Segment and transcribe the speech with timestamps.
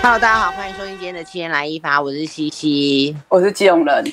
[0.00, 4.04] Hello，大家好，欢迎收听今天的七天来一发，我是西西，我是基隆人，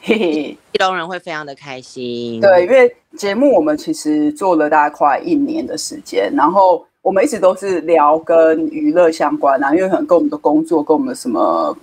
[0.00, 2.40] 嘿嘿，基隆人会非常的开心。
[2.40, 11.76] 对，因为节目我们其实做了大概快一年的时间，然后我们一直都是聊跟娱乐相关啊，因为可能跟我们的工作、跟我们什么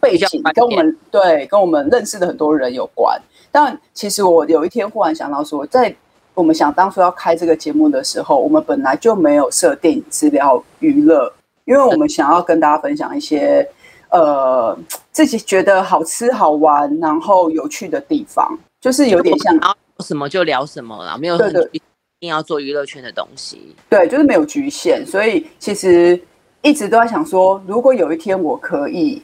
[0.00, 3.16] 背景、跟我们对跟我们认识的很多人有关。
[3.52, 5.94] 但其实我有一天忽然想到说，在
[6.34, 11.32] 我们想当初要开这个节目的时候，我们本来就没有设定只聊娱乐。
[11.64, 13.66] 因为我们想要跟大家分享一些，
[14.10, 14.76] 呃，
[15.12, 21.80] 自己觉得好吃好玩，然后有趣的地方，就是有点像什么就聊什么啦，没有很一
[22.20, 23.74] 定要做娱乐圈的东西。
[23.88, 26.20] 对，就是没有局限，所以其实
[26.62, 29.22] 一直都在想说，如果有一天我可以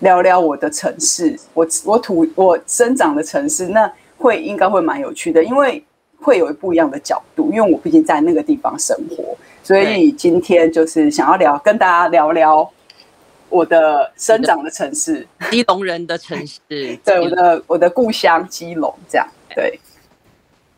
[0.00, 5.82] 聊聊我的城市，我我土我生长的城市，那会应该会蛮有趣的，因为
[6.20, 9.36] 会有不一样的角度，因为我毕竟在那个地方生活。
[9.64, 12.70] 所以今天就是想要聊，跟大家聊聊
[13.48, 16.60] 我的生长的城市，基隆人的城市，
[17.02, 19.80] 对，我的我的故乡基隆，这样对。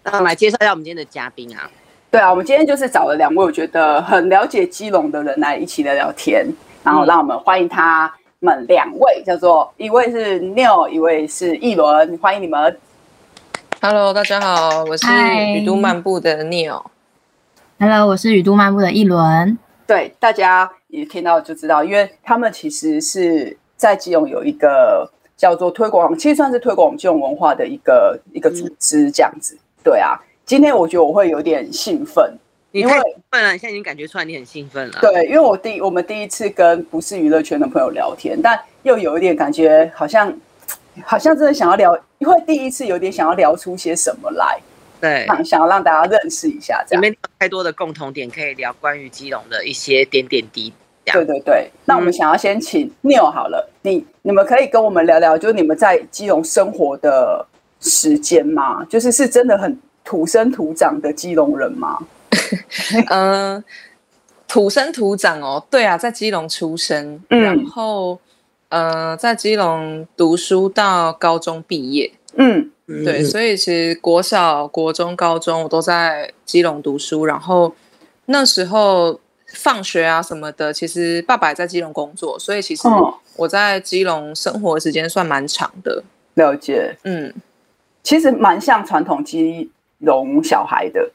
[0.05, 1.69] 那来介绍一下我们今天的嘉宾啊。
[2.13, 6.47] 对啊，我们今天就是找了两位我觉得很了解基隆的人来一起聊聊天，
[6.85, 12.79] 然后让我们欢迎他们两位，叫做一位是 Neil，一位是一轮，欢迎你们。
[13.83, 15.07] Hello，大家好，我是
[15.57, 16.85] 雨都漫步的 Neil。
[17.79, 19.59] Hello，我是雨都漫步的一轮。
[19.87, 29.55] 对，大家一听到就知道，因为他们其实是在基隆有一个叫做推广，其实算是推广基隆文化的一个一个组织这样子。
[29.57, 32.33] 嗯、对啊，今天我觉得我会有点兴奋，
[32.73, 34.99] 因为兴奋了，你现在已经感觉出来你很兴奋了。
[35.03, 40.33] 对，因为我第我们第一次跟不是娱乐圈的朋友聊天，但又有一点感觉好像
[41.05, 44.59] 好像真的想要聊，因为第一次有点想要聊出些什么来。
[45.01, 47.03] 对，想要让大家认识一下，这样。
[47.03, 51.13] 里面有太多的共同点可以聊，关于基隆的一些点点滴滴。
[51.13, 57.47] 对对对，那我们想要先请 Neil 好了，嗯、你你们可以跟我们聊聊，就是你们在基隆生活的
[57.81, 58.85] 时间吗？
[58.87, 61.99] 就是是真的很土生土长的基隆人吗？
[63.09, 63.65] 嗯、 呃，
[64.49, 68.19] 土生土长哦，对啊，在基隆出生，嗯、然后
[68.71, 72.73] 呃，在基隆读书到高中毕业，嗯。
[72.87, 77.75] 对，所以其实国小、国中、高中我都在基隆读书，然后
[78.27, 79.19] 那时候
[79.55, 82.87] 放学啊什么的，其实爸爸也在基隆工作，所以其实
[83.37, 86.05] 我在基隆生活的时间算蛮长的。
[86.35, 87.35] 了解，嗯，
[88.05, 91.11] 其实蛮像传统基隆小孩的，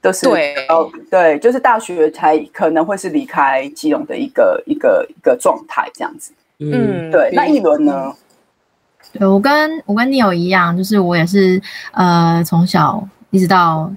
[0.00, 6.32] 都是对，哦，对，就是大学才可能会是离开基隆的一个一个一个状态这样子。
[6.58, 7.30] 嗯，对。
[7.34, 8.12] 那一轮呢？
[9.20, 11.60] 我跟我跟 Neo 一样，就是我也是
[11.92, 13.90] 呃从小一直到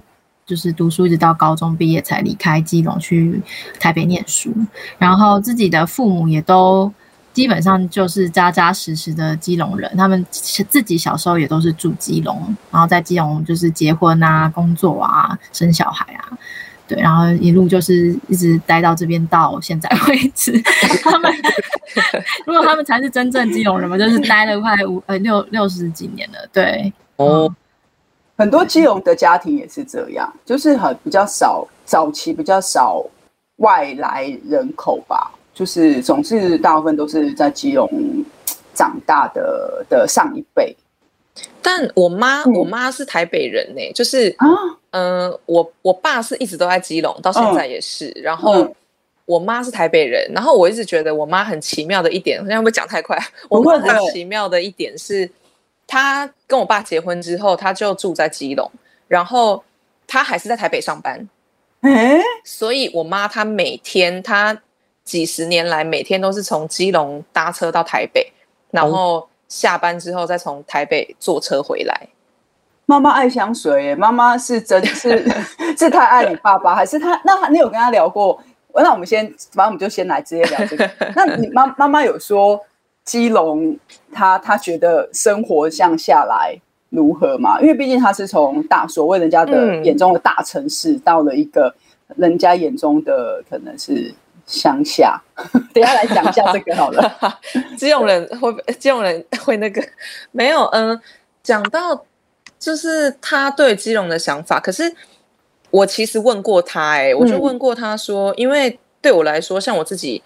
[0.44, 3.40] 就是读书，一直到高中毕业才离开基隆去
[3.78, 4.52] 台北念书，
[4.98, 6.92] 然后自己的父母也都
[7.32, 16.36] 基本上就是扎扎实实的基隆人，他们自己小时候也都是住基隆，然后在基隆就是结婚啊、工作啊、生小孩啊。
[16.88, 20.52] 对，然后一路就是一直待到这边到现在为止。
[21.02, 21.32] 他们
[22.46, 26.38] 如果他们才是真正基隆人嘛，就是待了快五呃六六十几年了。
[26.52, 27.56] 对哦，嗯、
[28.36, 33.04] 很多基隆的家庭也是这样，就是很比较少早期比较少
[33.56, 37.88] 外来人口吧，就是总是大部分都是在基隆
[38.74, 40.76] 长大的的上一辈。
[41.62, 44.34] 但我妈，我妈是台北人呢、欸，就是，
[44.92, 48.08] 嗯、呃，我我爸是一直都在基隆，到现在也是。
[48.16, 48.66] 嗯、然后
[49.26, 53.18] 我妈是台北人，然后我一直觉得我妈很奇妙的一点，好像会不会讲太快？
[53.50, 55.30] 我妈很奇妙的一点是，
[55.86, 58.70] 她跟我爸结婚之后，她就住在基隆，
[59.08, 59.62] 然后
[60.06, 61.28] 她还是在台北上班。
[61.82, 64.62] 欸、所以我妈她每天，她
[65.04, 68.32] 几十年来每天都是从基隆搭车到台北，
[68.70, 69.20] 然后。
[69.20, 72.08] 嗯下班之后再从台北坐车回来。
[72.86, 75.24] 妈妈爱香水耶，妈妈是真是
[75.78, 77.20] 是太爱你爸爸，还是他？
[77.24, 78.42] 那你有跟他聊过？
[78.74, 80.90] 那我们先，反正我们就先来直接聊这个。
[81.14, 82.60] 那你妈妈妈有说
[83.04, 83.76] 基隆，
[84.12, 86.58] 他他觉得生活向下来
[86.90, 87.60] 如何嘛？
[87.60, 91.74] 因为毕竟他是从大所谓人家的眼中的大城市，到了一个
[92.16, 94.14] 人家眼中的可能是。
[94.44, 95.22] 乡下，
[95.72, 97.38] 等下来讲一下这个好了。
[97.76, 99.80] 基隆人会，基隆人会那个
[100.32, 101.00] 没有，嗯，
[101.44, 102.04] 讲到
[102.62, 104.60] 就是他对基隆的想法。
[104.60, 104.94] 可是
[105.70, 110.22] 我其实问过他，哎，我就问过他说，嗯、因为对我来说，像我自己，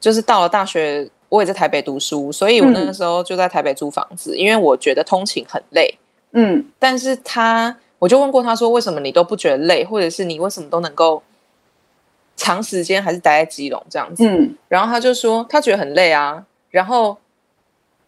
[0.00, 5.98] 就是到了大学，我也在台北读书，所以我那个时候就在台北租房子，嗯、因为我觉得通勤很累。
[6.32, 11.22] 嗯，但是他，我就问过他说，为什么你都不觉得累，或者是你为什么都能够？
[12.34, 14.26] 长时间还是待在基隆这样子。
[14.26, 17.16] 嗯，然后他就说他觉得很累啊，然后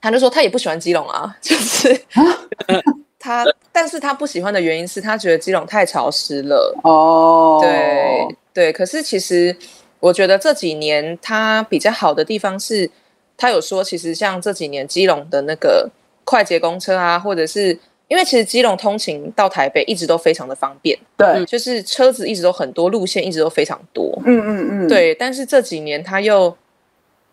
[0.00, 2.22] 他就说他也不喜欢基隆啊， 就是、啊、
[3.24, 3.42] 他，
[3.72, 6.78] 但是他不喜欢的原因是他觉得基隆太潮湿了。
[6.84, 9.56] 哦，对对，可是其实
[9.98, 12.90] 我觉得这几年他比较好的地方是，
[13.38, 15.90] 他有说其实像这几年基隆的那个
[16.24, 17.78] 快捷公车啊，或者是。
[18.06, 25.14] 因为其实基隆通勤到台北一直都非常的方便，对，就是车子一直都很多，路线一直都非常多，嗯嗯嗯，对。
[25.14, 26.54] 但是这几年他又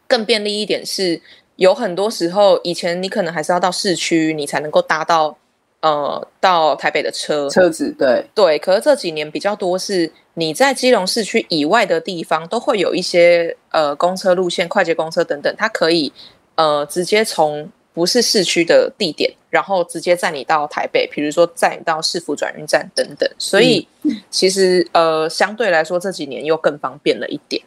[0.07, 1.21] 更便利一点，是
[1.57, 5.37] 有很多时候以前你可能还是要到市区，你才能够搭到
[5.81, 8.59] 呃到台北的车车子，对对。
[8.59, 16.11] 可是这几年比较多是你在基隆市区以外的地方都会有一些呃公车路线、快捷公车等等，它可以
[16.55, 17.69] 呃直接从。
[17.93, 23.85] 不是市区的地点，然后直接载你到台北，比如说载你到市府转运站等等，所以
[24.31, 27.61] 其实呃相对来说这几年又更方便了一点。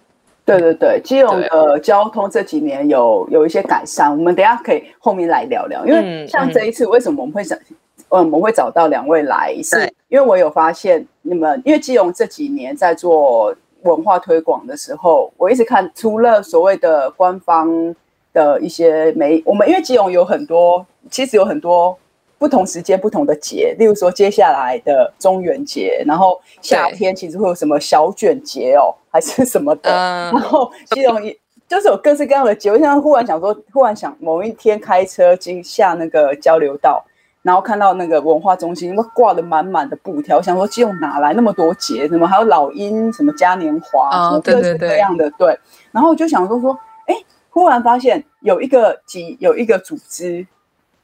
[0.47, 5.85] 对对对，基隆的交通这几年有有一些改善，我们等一下可以后面来聊聊。
[5.85, 7.77] 因为像这一次为什么我们会想，嗯，
[8.09, 17.95] 我们会找到两位来，是因为我有发现你们，因为基隆这几年在做文化推广的时候，我一直看除了所谓的官方。
[18.35, 21.97] 的一些媒，我们因为基隆有很多，其实有很多
[22.37, 31.23] 不同时间不同的节，例如说接下来的中元节，然后夏天其实会有什么小卷节哦，还是什么的，然后基隆
[31.69, 32.71] 就是有各式各样的节。
[32.71, 37.05] 我现在忽然想说，忽然想某一天开车经下那个交流道，
[37.45, 42.09] 然后看到那个文化中心，那挂的满满的布条，我想说基隆哪来那么多节？
[42.09, 45.57] 什么还有老鹰，什么嘉年华，什么各式各样的，对。
[45.93, 46.77] 然后我就想说说，
[47.07, 47.15] 哎。
[47.57, 50.45] 忽然发现有一个集有一个组织，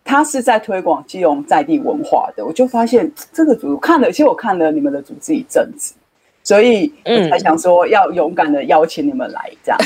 [0.02, 2.44] 他是在推广基隆在地文化的。
[2.44, 5.94] 我就发现这个组织看了，其实我看了你们的组织一阵子，
[6.42, 9.78] 所以我才想说要勇敢的邀请你们来这样。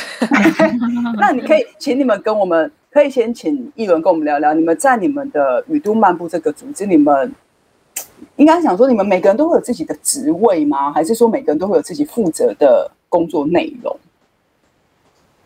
[1.20, 7.34] 那你可以请你们跟我们，可以先请奕伦跟我们聊聊，你们在你们的雨都漫步这个组织，你们
[8.36, 10.92] 应该想说，你们每个人都会有自己的职位吗？
[10.92, 13.98] 还是说每个人都会有自己负责的工作内容？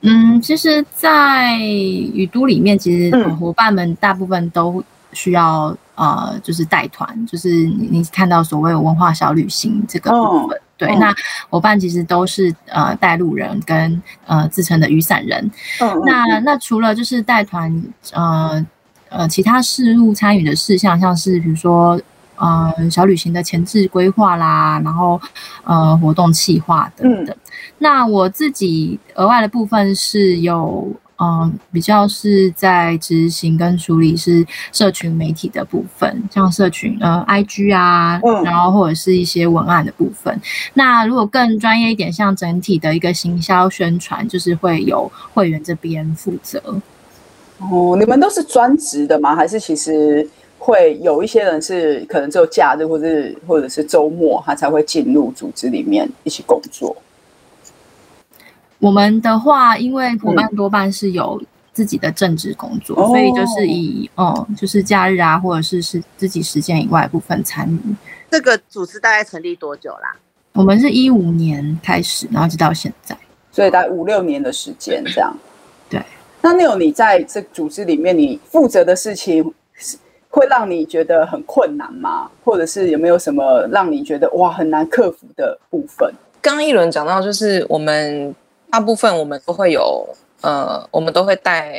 [0.03, 4.85] 嗯，其实，在雨都里面，其实伙伴们大部分都
[5.15, 11.15] 需要呃，就是带团，就是你看到所谓文化小旅行这个部分，对，哦、那
[11.51, 15.51] 伙伴其实都是呃带路人跟呃自称的雨伞人。
[15.81, 17.83] 哦、那那除了就是带团
[18.13, 18.65] 呃
[19.11, 22.01] 呃其他事务参与的事项，像是比如说
[22.37, 25.21] 呃小旅行的前置规划啦，然后
[25.65, 27.35] 呃活动企划等等。
[27.35, 27.39] 嗯
[27.81, 40.41] 那我自己额外的部分是有，嗯，比较是在执行跟处理是社群媒体的部分，像社群呃，IG 啊，嗯，然后或者是一些文案的部分。
[40.75, 46.63] 那如果更专业一点，像整体的一个行销宣传，就是会有会员这边负责。
[47.59, 49.35] 哦，你们都是专职的吗？
[49.35, 50.25] 还是其实
[50.57, 56.97] 会有一些人是可能只有假日或者是或者是周末，他才会进入组织里面一起工作？
[58.81, 61.41] 我们的话，因为伙伴多半是有
[61.73, 67.95] 自己的正职工作，嗯、所以就是以哦、嗯，就是假日啊，或者是是自己时间以外的部分参与。
[68.31, 70.15] 这个组织大概成立多久啦？
[70.53, 73.17] 我们是一五年开始，然后直到现在，
[73.51, 75.37] 所以大概五六年的时间这样。
[75.91, 76.01] 对。
[76.41, 79.97] 那 Neil，你在这组织里面，你负责的事情是
[80.29, 82.31] 会让你觉得很困难吗？
[82.45, 86.13] 或者是有没有什么让你觉得哇很难克服的部分？
[86.41, 88.35] 刚刚奕伦讲到，就是我们。
[88.71, 90.07] 大部分我们都会有，
[90.43, 91.75] 呃，我们都会带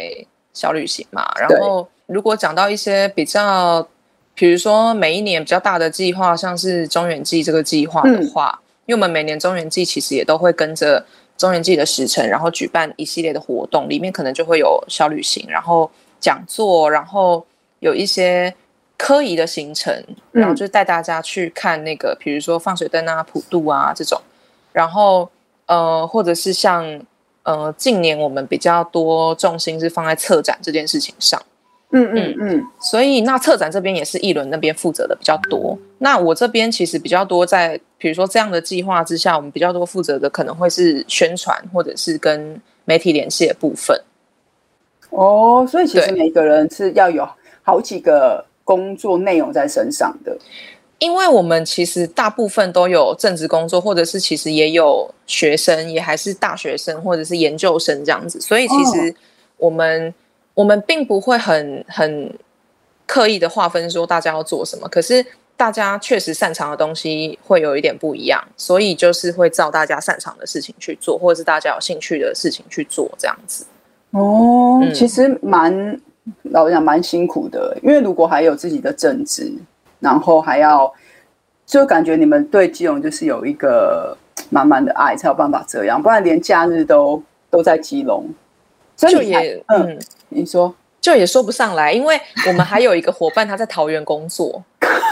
[0.54, 1.32] 小旅行嘛。
[1.40, 3.88] 然后，如果讲到一些比较，
[4.34, 11.06] 比如说每一年比较大的计划，像是中元祭这个计划的话，嗯、因为我们每年中元祭其实也都会跟着
[11.38, 17.46] 中元祭的时程，然后举办一系列的活动，里面可能就会有小旅行，然后讲座，然后
[17.80, 18.54] 有一些
[18.98, 24.20] 科仪的行程，然后就带大家去看那个，比如说放水灯啊、普渡啊这种，
[24.74, 25.30] 然后。
[25.70, 26.84] 呃，或者是像
[27.44, 31.40] 呃，近年我们比较多重心是放在策展这件事情上，
[31.92, 35.78] 嗯嗯嗯，所以那策展这边也是奕伦那边负责的比较多。
[36.00, 43.96] 那我这边其实比较多在，比如说这样的计划之下，我们比较多负责的可能会是宣传或者是跟媒体联系的部分。
[45.12, 47.28] 哦，所以其实每个人是要有
[47.62, 50.36] 好几个工作内容在身上的。
[51.00, 59.16] 因为我们其实大部分都有正职工作，或者是其实也有学生，也还是大学生或者是研究生这样子，所以其实
[59.58, 60.14] 我们、哦、
[60.56, 62.38] 我们并不会很很
[63.08, 64.88] 刻意的划分说大家要做什么。
[64.90, 65.26] 可是
[65.56, 73.66] 大家确实擅长的东西会有一点不一样，所以就是会照大家擅长的事情去做，或者是大家有兴趣的事情去做，这样子。
[74.12, 76.00] 哦，嗯、其实蛮
[76.44, 79.52] 老实讲蛮辛苦的，因为如果还有自己的正职，
[80.00, 80.94] 然后还要，
[81.66, 84.18] 就感觉你们对基隆就是有一个
[84.50, 88.28] 满满的爱，才有办法这样，不然连假日都都在基隆，
[88.96, 90.76] 所以就也嗯，你说。
[91.02, 94.62] 就也说不上来，因为我们还有一个伙伴，他在桃园工作。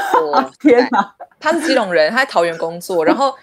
[0.59, 3.05] 天哪，他是基隆人，他在桃园工作。
[3.05, 3.33] 然后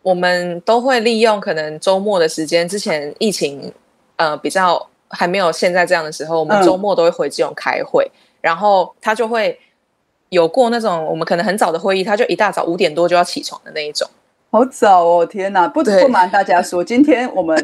[0.00, 3.70] 我们都会利用可能周末的时间，之前疫情
[4.16, 8.10] 呃比较还没有现在这样的时候，我们周末都会回基隆开会。
[8.10, 9.60] 嗯、然后他就会
[10.30, 14.08] 有过那种我们可能很早的会议，他就一大早五点多就要起床的那一种。
[14.52, 15.24] 好早哦！
[15.24, 17.56] 天哪，不不瞒大家说，今天我们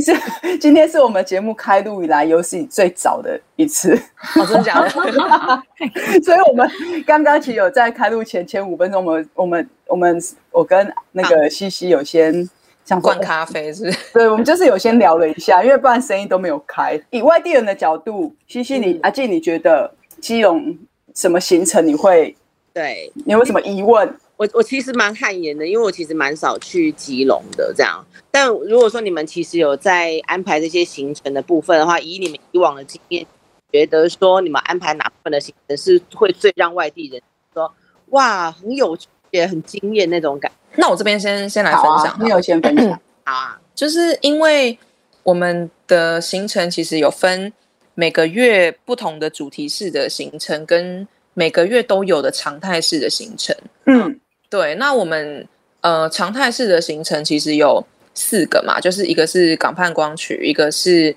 [0.00, 0.14] 是
[0.58, 3.92] 今天是我们节目开录以来有史以最早的一次，
[4.36, 4.88] 哦、真的假的？
[6.22, 6.70] 所以，我们
[7.04, 10.22] 刚刚其实有在开录前前五分钟，我们我们我们
[10.52, 12.48] 我跟那个西西有先
[12.84, 13.98] 想灌咖啡，是不是？
[14.14, 17.00] 对，我们就是有先聊了一下，因为不然声音都没有开。
[17.10, 20.78] 以外地人的角度，西西你、嗯、阿静，你觉得基隆
[21.18, 22.32] 什么行程你会
[22.72, 23.12] 对？
[23.26, 24.16] 你有什么疑问？
[24.36, 28.00] 我我其实蛮汗颜的，因为我其实蛮少去吉隆的这样。
[28.30, 33.26] 但如果说你们其实有在安排这些行程的部分的话，以你们以往的经验，
[33.72, 37.20] 觉得说你们安排哪部分的行程是会最让外地人
[37.52, 37.74] 说
[38.10, 40.52] 哇很有趣也很惊艳那种感？
[40.76, 42.92] 那我这边先先来分享，你有先分享
[43.26, 44.78] 好啊，就是因为
[45.24, 47.52] 我们的行程其实有分
[47.98, 54.20] 每个月不同的主题式的行程，跟每个月都有的常态式的行程，嗯。
[54.48, 55.44] 对，那我们
[55.80, 61.16] 呃常态式的行程其实有四个嘛，就是一个是港畔光曲，一个是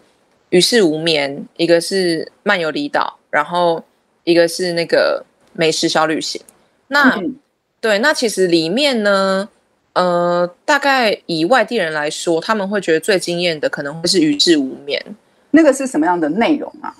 [0.49, 3.83] 与世无眠，一个是漫游离岛，然后
[4.23, 5.23] 一个是那个
[5.53, 6.41] 美食小旅行。
[6.87, 7.35] 那、嗯、
[7.79, 9.47] 对，那其实里面呢，
[9.93, 15.15] 呃，大概以外地人来说，他们会觉得最惊艳的可能会是与世无眠。
[15.51, 16.95] 那个是什么样的内容啊？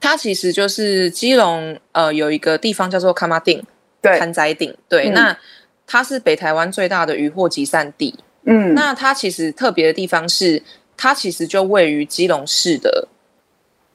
[0.00, 3.62] 它其实就是基隆呃有一个地方叫做卡马丁，
[4.00, 5.36] 对，崁仔顶，对，嗯、那。
[5.88, 10.60] 它是北台湾最大的渔获集散地，嗯，那它其实特别的地方是，
[10.96, 13.06] 它其实就位于基隆市的，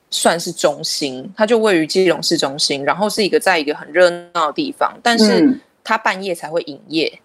[0.10, 7.20] 算是中心，它就位于基隆市中心，然后是一个在一个很热闹的地方，但是它半夜才会营业，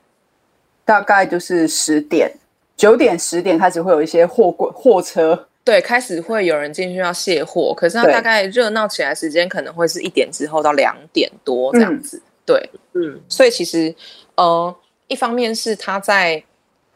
[0.85, 2.33] 大概就是十点、
[2.76, 13.95] 九点、十点开始会有一些货柜货车，对，开始会有人进去要卸货，可是它大概热闹起来时间可能会是一点之后到两点多这样子，嗯、对，嗯，所以其实。
[14.37, 14.77] 呃，
[15.09, 16.45] 一方面是他在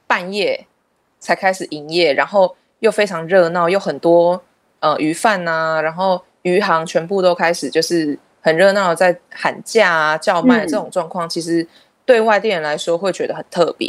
[0.07, 0.67] 半夜
[1.19, 4.43] 才开始营业，然后又非常热闹，又很多
[4.81, 11.67] 呃鱼贩呐，然后鱼行全部都开始就是很热闹的在喊价啊、叫卖这种状况，嗯、其实
[12.05, 13.89] 对外地人来说会觉得很特别，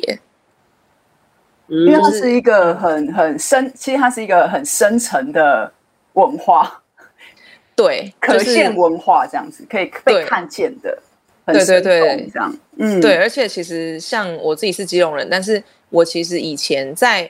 [1.72, 5.72] 因为它是一个很很深，其实它是一个很深层的
[6.14, 6.82] 文化，
[7.76, 10.98] 对，可见文化这样子可以被看见的。
[11.46, 17.30] 对对对，这样，嗯，对，而且其实像我自己是基隆人，但是我其实以前在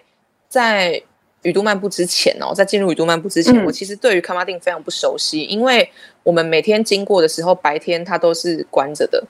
[0.50, 1.02] 在
[1.44, 5.90] 雨都漫步之前哦，在进入雨都漫步之前，嗯、我其实对于卡马丁非常不熟悉，因为
[6.24, 9.24] 我们每天经过的时候，白天它都是关着的，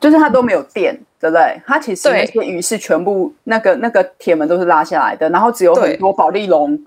[0.00, 1.60] 就是它都没有电，对不对？
[1.66, 6.78] 它其实那些鱼是全部那个那个铁门都是拉下来的，然后只有很多保丽龙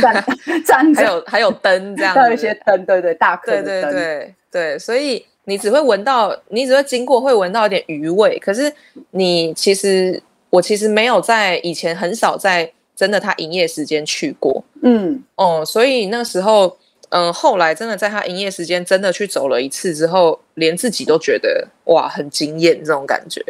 [0.00, 0.24] 站
[0.64, 5.24] 站着，还有还有灯这样，还有一些灯，对对，大颗的灯，对对对对，所以。
[5.44, 8.38] 你只会闻到，你只会经过，会闻到一点鱼味。
[8.38, 8.72] 可是
[9.10, 14.62] 你其实，我其实没有在以前很少在真的它营业时间去过。
[14.84, 16.76] 嗯，哦，所以那时候，
[17.12, 23.44] 嗯、呃，后来真的在他营业时间真的去走了一次之后，连自己都觉得哇，很惊艳这种感觉。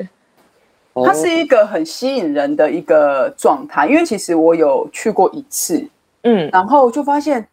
[0.94, 5.88] 它是一个很吸引人的一个状态，因为其实我有去过一次，
[6.22, 7.48] 嗯，然后就发现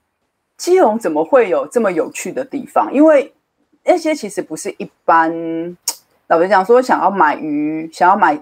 [0.58, 2.92] 基隆怎么会有这么有趣的地方？
[2.92, 3.32] 因为
[3.84, 5.32] 那些其实不是一般，
[6.28, 8.36] 老实讲说，想要买鱼，想要买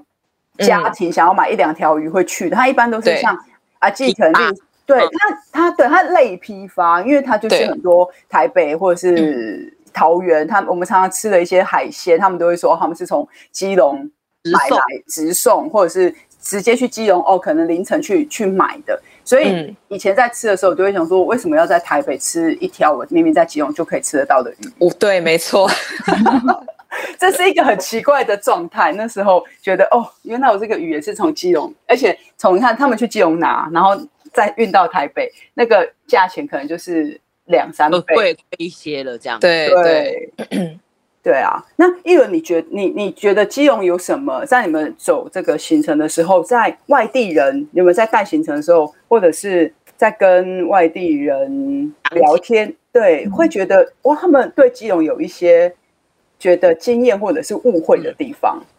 [0.59, 2.55] 家庭，嗯、想要买一两条鱼会去的。
[2.55, 3.37] 他一般都是像
[3.79, 14.09] 阿季肯定，对他，他对他类批发，因为他就是很多台北或者是桃园，他我们常常吃的一些海鲜，他们都会说他们是从基隆
[14.45, 18.97] 买来直送，或者是直接去基隆哦，可能凌晨去去买的。
[19.25, 24.55] 所以以前在吃的时候，我就会想说，为什么要在台北吃一条我明明在基隆就可以吃得到的鱼？
[24.79, 25.69] 哦对，没错，
[27.19, 28.93] 这是一个很奇怪的状态。
[28.93, 33.97] 那时候觉得，哦，原来我这个鱼也是从基隆，而且从你看他们去基隆拿，然后
[34.37, 39.39] 再运到台北，那个价钱可能就是两三倍，贵一些了，这样。
[39.39, 40.77] 对对
[41.23, 44.45] 对啊，那一伦，你觉你你觉得基隆有什么？
[44.45, 55.73] 在你们走这个行程的时候，在外地人你们在带行程的时候，或者是在跟外地人聊天，对，会觉得哇，他们对基隆有一些
[56.37, 58.61] 觉得惊艳或者是误会的地方。
[58.61, 58.76] 嗯，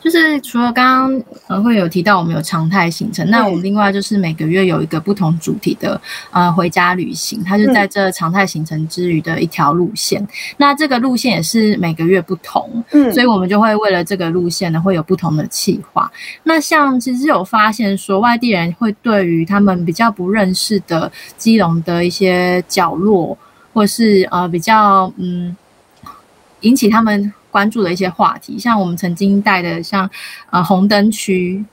[0.00, 5.98] 就是除了刚刚呃会有提到我们有常态行程，那我们另外就是每个月有一个不同主题的
[6.30, 10.26] 呃回家旅行，它就在这常态行程之余的一条路线。
[10.58, 16.10] 那这个路线也是每个月不同，嗯，所以我们就会为了这个路线呢会有不同的企划。
[16.42, 23.36] 那像其实有发现说，外地人会对于他们比较不认识的基隆的一些角落，
[23.72, 25.56] 或是呃比较嗯
[26.60, 27.32] 引起他们。
[27.50, 30.08] 关注的一些话题，像我们曾经带的像
[30.50, 31.64] 呃红灯区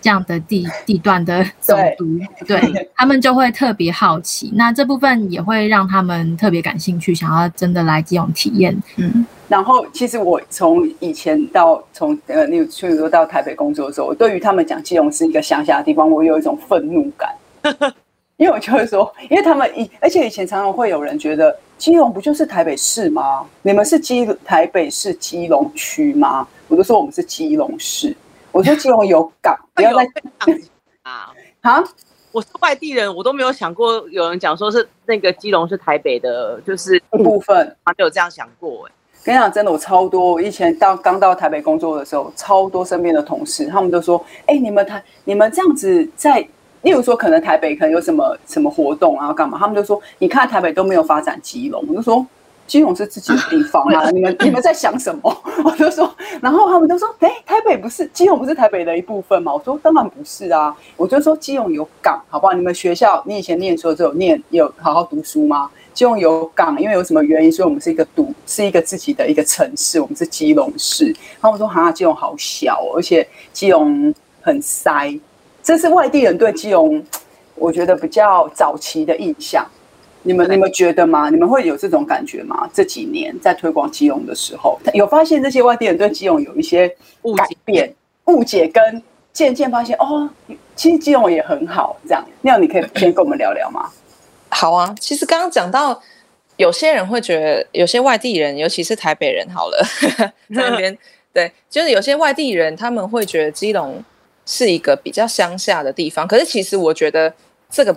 [0.00, 2.04] 这样的地地段的总督，
[2.46, 4.52] 对，对 他们就会特别好奇。
[4.54, 8.76] 那这部分也会让他们特别感兴趣，想要真的来这种体验。
[8.96, 17.34] 嗯，然后其实我从以前到从呃，你去说到台北工作的时候，我对于他们讲基隆是一个乡下的地方，我有一种愤怒感，
[18.36, 21.56] 因为我就会说，因为他们以而且以前常常会有人觉得。
[21.78, 23.46] 基隆不就是台北市吗？
[23.62, 26.46] 你们是基台北市基隆区吗？
[26.68, 28.16] 我就说我们是基隆市。
[28.50, 30.04] 我说基隆有港， 不要再
[31.02, 31.30] 啊
[31.60, 31.84] 啊！
[32.32, 38.86] 我是外地人，我都没有想过有人讲说是那个基隆是台北的，就是一部分，没有这样想过。
[38.86, 38.92] 哎，
[39.24, 40.32] 跟你讲，真的，我超多。
[40.32, 46.46] 我以前到刚到台北工作的时候，超多身边的同事，他们都说：“哎，你们台你们这样子在。”
[46.82, 49.58] 例如说，可能台北可能有什么什么活动啊，干嘛？
[49.58, 52.24] 他们就说：“你看台北都没有发展基隆。”我就说
[52.66, 56.08] ：“基隆是自己的地方啊， 你们你们在想什么？”我就说，
[56.40, 62.52] 然后他们就说：“哎，台北不是基隆不是台北的一部分吗？”我说：“当然不是啊。”我就说：“基隆有港，好不好？
[62.52, 65.68] 你们学校你以前念书的时候念有好好读书吗？
[65.92, 67.50] 基隆有港，因为有什么原因？
[67.50, 71.06] 所以我们是一个独是一个自己的一个城市，我们是基隆市。”
[71.40, 75.18] 然后我说：“哈，基隆好小，而且基隆很塞。”
[75.66, 77.04] 这是外地人对基隆，
[77.56, 79.66] 我觉得比较早期的印象。
[80.22, 81.28] 你们你们觉得吗？
[81.28, 82.70] 你们会有这种感觉吗？
[82.72, 86.86] 这几年在推广基隆的时候，有发现这些外地人对基隆有一些
[87.36, 87.92] 改变、
[88.26, 89.02] 误解，跟
[89.32, 90.30] 渐渐发现哦，
[90.76, 91.96] 其实基隆也很好。
[92.06, 93.90] 这样，那样你可以先跟我们聊聊吗？
[94.50, 96.00] 好啊，其实刚刚讲到，
[96.58, 99.84] 有些人会觉得，有些外地人，尤其是台北人，好了，
[100.54, 100.96] 在那边
[101.32, 104.00] 对，就是有些外地人，他们会觉得基隆。
[104.46, 107.34] 是一个比较乡下的地方，可是其实我觉得
[107.68, 107.94] 这个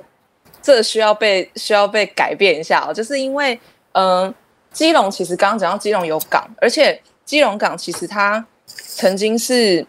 [0.64, 3.58] 这需要被需要被改变一下哦，就是因为
[3.92, 4.34] 嗯、
[4.72, 9.86] 基隆其实刚刚讲到基隆有港，而且基隆港其实它曾经是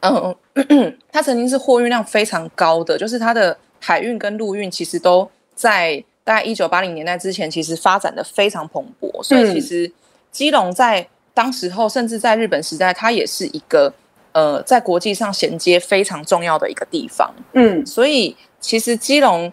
[0.00, 0.36] 嗯，
[1.10, 9.90] 它曾经是货运量非常高的，就是它的海运跟陆运其实都在大概一九八零年代之前，其实发展的非常蓬勃，所以其实
[10.30, 13.94] 基隆在当时候，甚至在日本时代，它也是一个。
[14.32, 19.52] 呃，在国际上衔接非常重要的一个地方，嗯，所以其实基隆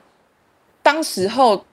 [0.83, 1.65] 当时候，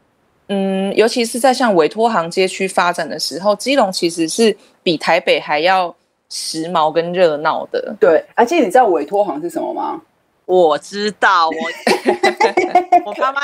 [0.49, 5.95] 嗯，尤其是在像委托行街区发展的时候，基隆其实是比台北还要
[6.31, 7.95] 时髦跟热闹的。
[8.01, 10.01] 对，而且你知道委托行是什么吗？
[10.47, 11.55] 我知道，我
[13.05, 13.43] 我妈妈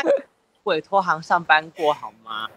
[0.64, 2.48] 委托行上班过，好吗？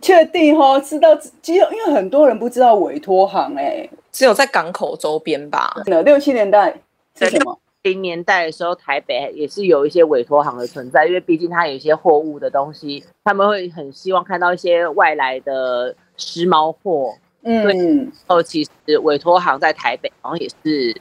[0.00, 3.88] 确定哦，知道基隆，因为很多人不知道委托行，哎。
[4.12, 5.74] 只有在港口周边吧。
[6.04, 6.74] 六七年代
[7.18, 7.58] 是什么？
[7.82, 17.16] 零年代的时候，台北也是有一些委托行的存在，因为毕竟它有一些货物的东西，他们会很希望看到一些外来的时髦货。
[17.42, 20.94] 嗯，哦，其实委托行在台北好像也是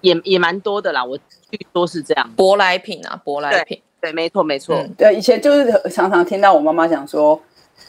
[0.00, 1.04] 也也蛮多的啦。
[1.04, 3.80] 我据说是这样，舶来品啊，舶来品。
[4.00, 4.74] 对，对，没错，没错。
[4.74, 4.92] 嗯。
[4.98, 7.40] 对，以前就是常常听到我妈妈讲说，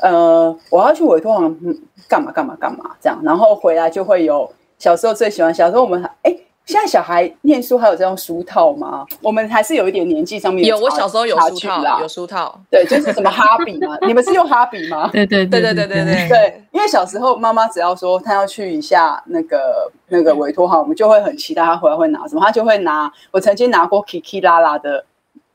[0.02, 4.54] 呃，我要去委托行干嘛干嘛干嘛这样，然后回来就会有。
[4.86, 9.04] 小时候最喜欢，小时候我们还哎，现在小孩念书还有这种书套吗？
[9.20, 15.10] 我们还是有一点年纪上面有，我小时候有书套，有书套，对，就是什么哈比嘛， 你们是用哈比吗？
[15.12, 23.12] 对对对对对对对对，因为小时候妈妈只要说她要去一下那个那个委托哈，我们就会很期待她回来会拿什么，她就会拿。
[23.32, 25.04] 我曾经拿过 Kiki 拉拉的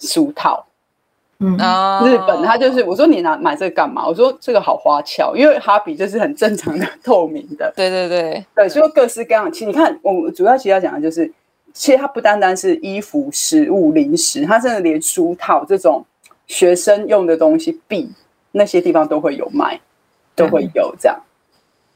[0.01, 0.67] 书套。
[1.43, 1.57] 嗯，
[2.05, 4.07] 日本他就是我说你拿买这个干嘛？
[4.07, 7.73] 我说这个好花俏，因为哈比就是很正常的 透明的。
[7.75, 9.51] 对对对对，所以各式各样。
[9.51, 11.33] 其实你看，我主要其实要讲的就是，
[11.73, 16.05] 其实它不单单是衣服、食物、零食，它甚至连书套这种
[16.47, 18.13] 学生用的东西，币
[18.53, 19.81] 那些地方都会有卖，
[20.37, 21.19] 都会有这样。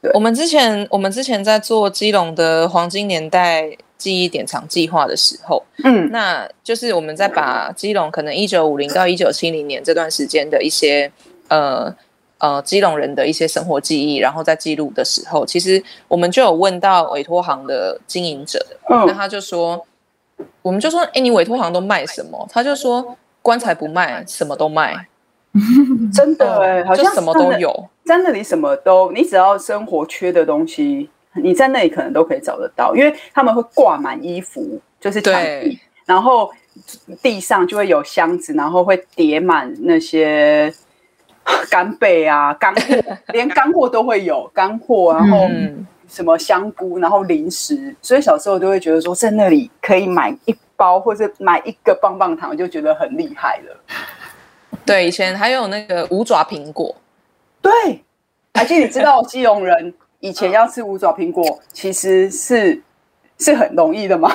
[0.01, 3.77] 对，我们之前我们之前在做基隆的黄金年代。
[3.97, 11.11] 记忆典藏计划的时候，嗯，那就是我们在把基隆可能一九五零到一九七零年这段时间的一些
[11.47, 11.93] 呃
[12.39, 19.85] 呃基隆人的一些生活记忆，然后在记录的时候，其实我们就有问到委托行的经营者，那他就说，
[20.61, 22.47] 我们就说，哎，你委托行都卖什么？
[22.51, 25.07] 他就说，棺材不卖，什么都卖。
[26.13, 36.51] 真的哎，好像什么都有，真的，你什么都，你只要生活缺的东西，你在那里可能都可以找得到，因为他们会挂满衣服，就是墙壁，然后
[37.21, 40.73] 地上就会有箱子，然后会叠满那些
[41.69, 45.47] 干贝啊、干货， 连干货都会有干货，然后
[46.07, 53.77] 什么香菇，然后零食，所以小时候都会觉得说，在那里可以买一包或者买一个棒棒糖，就觉得很厉害了。
[54.85, 56.95] 对，以前还有那个五爪苹果。
[57.61, 57.71] 对，
[58.53, 59.93] 而且你知道 基隆人
[60.25, 62.81] 以前要吃五爪苹果，其实是
[63.37, 64.31] 是很容易的吗？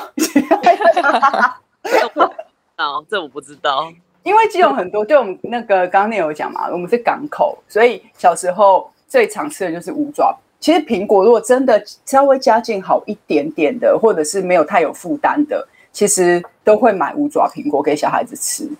[2.76, 3.92] 哦，这我不知道。
[4.22, 10.32] 因为基隆很多，对我们那个刚刚那有讲嘛，我们是港口，所以小时候最常吃的就是五爪。
[10.60, 18.70] 其实苹果如果真的稍微家境好一点点的，或者是没有太有负担的，其实都会买五爪苹果给小孩子吃。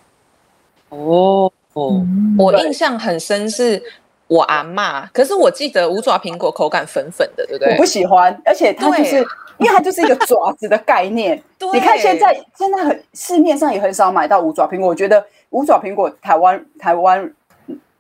[0.91, 2.07] 哦哦，
[2.39, 3.83] 我印象很深是
[4.31, 7.73] 我阿妈，可是我记得五爪苹果口感粉粉的，对不对？
[7.73, 9.17] 我不喜欢，而且它就是
[9.59, 11.37] 因为它就是一个爪子的概念。
[11.73, 17.35] 你看现在现在很市面上也很少买到五爪苹果，我觉得五爪苹果台湾台湾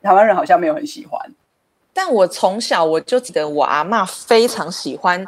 [0.01, 1.21] 台湾人好像没有很喜欢。
[1.93, 5.27] 但我从小我就记得我阿妈非常喜欢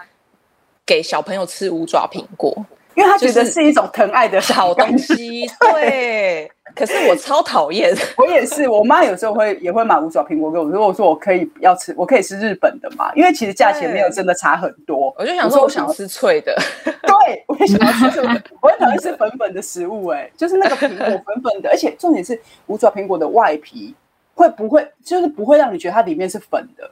[0.86, 2.64] 给小朋友吃五爪苹果。
[2.94, 6.50] 因为他觉得是一种疼爱的好东西，对。
[6.74, 8.66] 可是我超讨厌， 我也是。
[8.66, 15.14] 我妈有时候会也会买五爪苹果给我，如果说我可以要吃，我可以吃日本的嘛，因为其实价钱没有真的差很多。
[15.18, 16.56] 我就想说，我想吃脆的。
[16.84, 18.42] 对，我也想要吃脆的。
[18.62, 23.94] 我很讨厌吃粉粉的食物，哎，就是那个苹果粉粉的，而且重点是五爪苹果的外皮
[24.34, 26.90] 会不会，就是不会让你觉得它里面是粉的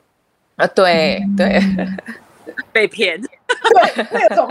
[0.57, 0.67] 啊？
[0.75, 1.59] 对对。
[2.73, 4.51] 被骗，对，会有种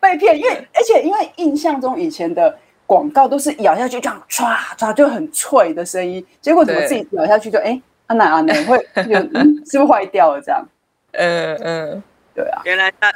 [0.00, 2.56] 被骗，因为而且因为印象中以前的
[2.86, 8.76] 广告都是咬下去这样唰唰就很脆的声音，结果怎么自己咬下去就哎，阿奶啊奶会
[9.08, 10.66] 有、嗯、是不是坏掉了这样？
[11.12, 12.02] 嗯嗯，
[12.34, 13.10] 对啊，原来呃，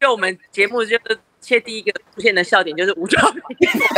[0.00, 3.20] 就我们节目就是切第一个出现的笑点就是五爪。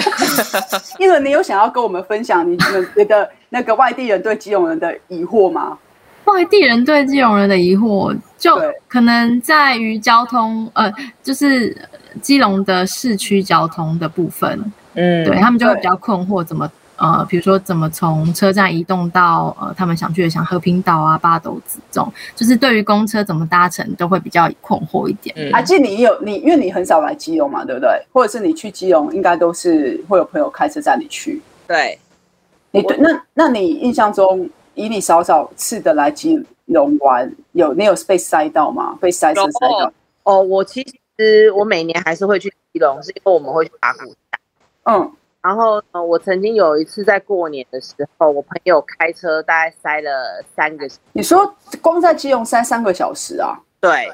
[0.99, 5.79] 因为你有想要跟我们分享你们觉得那个外地人对基隆人的疑惑吗？
[6.27, 11.77] 外地人对基隆人的疑惑，就可能在于交通，呃，就是
[12.21, 25.35] 基隆的市区交通的部分，嗯，对他们就会比较困惑，怎么呃，比如说怎么从车站移动到呃，他们想去的像和平岛啊、八斗子这种，就是对于公车怎么搭乘都会比较困惑一点。
[25.39, 27.91] 嗯、阿静，你有你，因为你很少来基隆嘛，对不对？
[28.13, 31.41] 或者是你去基隆，应该都是会有朋友开车载你去。
[31.69, 31.99] 对，
[32.71, 34.49] 你对，那那你印象中？
[34.77, 38.97] 以你少少次的来基隆玩，有你有被塞到吗？
[39.01, 39.93] 被塞车塞到？
[40.23, 40.87] 哦，我其
[41.19, 44.15] 实我每年还是会去基隆，是因为我们会去打鼓。
[44.85, 50.87] 嗯，然后呃，我曾经有一次在过年的时候，我朋友开车大概塞了三个。
[51.13, 53.59] 你说光在基隆塞三个小时啊？
[53.81, 54.09] 对。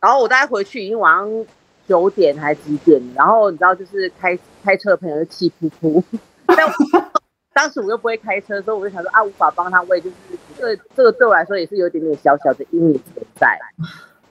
[0.00, 1.46] 然后我大概回去已经晚上
[1.86, 3.00] 九点还是几点？
[3.14, 6.02] 然后你知道，就是开开车的朋友就气噗噗。
[7.56, 10.16] 当时我又不会开车，所以我就想说啊，无法帮他喂，就是
[10.58, 13.58] 这个这个对我来说也是有点点小小的阴影存在。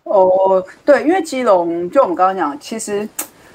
[0.04, 3.10] 哦，对，因为基隆就我们刚刚讲，其实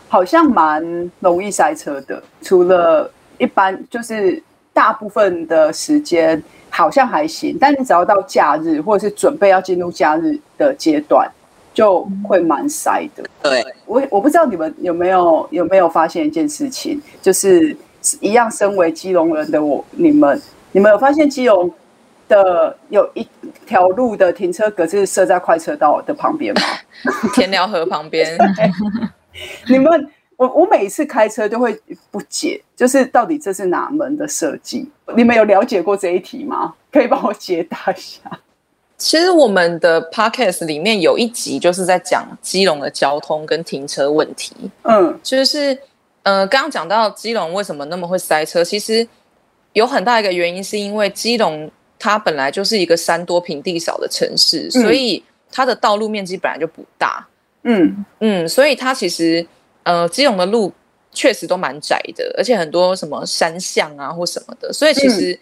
[0.08, 11.30] 好像蛮容易塞车的，除了一般就是大部分的时间好像还行，但你只要到假日或者是准备要进入假日的阶段，
[11.72, 13.22] 就会蛮塞的。
[13.40, 17.76] 对，我我不知道你们有没有有没有发现一件事情，就是。
[18.20, 20.40] 一样，身为基隆人的我，你们，
[20.72, 21.70] 你们有发现基隆
[22.28, 23.26] 的有一
[23.66, 26.62] 条路的停车格是设在快车道的旁边吗？
[27.34, 28.38] 田寮河旁边。
[29.68, 31.78] 你们，我我每次开车都会
[32.10, 34.88] 不解，就是到底这是哪门的设计？
[35.14, 36.74] 你们有了解过这一题吗？
[36.90, 38.20] 可以帮我解答一下。
[38.96, 44.54] 其实我们的 podcast 里面有一集就是在讲基隆的交通跟停车问题。
[44.82, 45.76] 嗯，就是。
[46.22, 49.08] 呃，刚刚讲到基隆为什么那么会塞车，其实
[49.72, 57.26] 有很大一个原因是因为基隆它本来就是一个山多平地少的城市，嗯、所以它的道路面积本来就不大。
[57.62, 59.46] 嗯嗯，所以它其实
[59.82, 60.70] 呃基隆的路
[61.10, 65.32] 确实都蛮窄的，而且很多什么山巷啊或什么的，所以其实、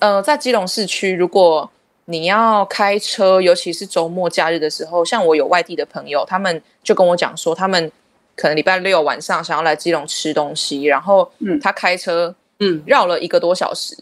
[0.00, 1.70] 嗯、呃在基隆市区，如果
[2.06, 7.92] 你要开车，尤其是周末假日的时候，像我有外地的朋友，他们就跟我讲说他们。
[8.38, 11.28] 可能礼拜六晚上想要来基隆吃东西，然后
[11.60, 13.96] 他开车，嗯，绕了一个多小时，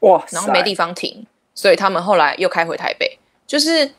[0.00, 1.24] 哇，然后没地方停，
[1.54, 3.18] 所以他们后来又开回台北。
[3.46, 3.90] 就是，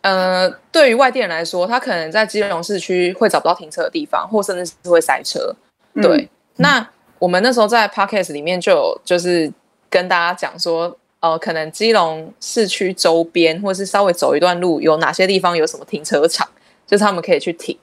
[0.00, 5.54] 呃，对于外地人来说，他可能在基隆市区会找不到停车的地方，或甚至是会塞车。
[6.00, 9.52] 对，嗯、那我们那时候在 Podcast 里面就有就是
[9.90, 16.48] 跟大家讲说，呃，可能基隆市区周边或是稍微走一段路，有哪些地方有什么停车场，
[16.86, 17.78] 就是他们可以去停。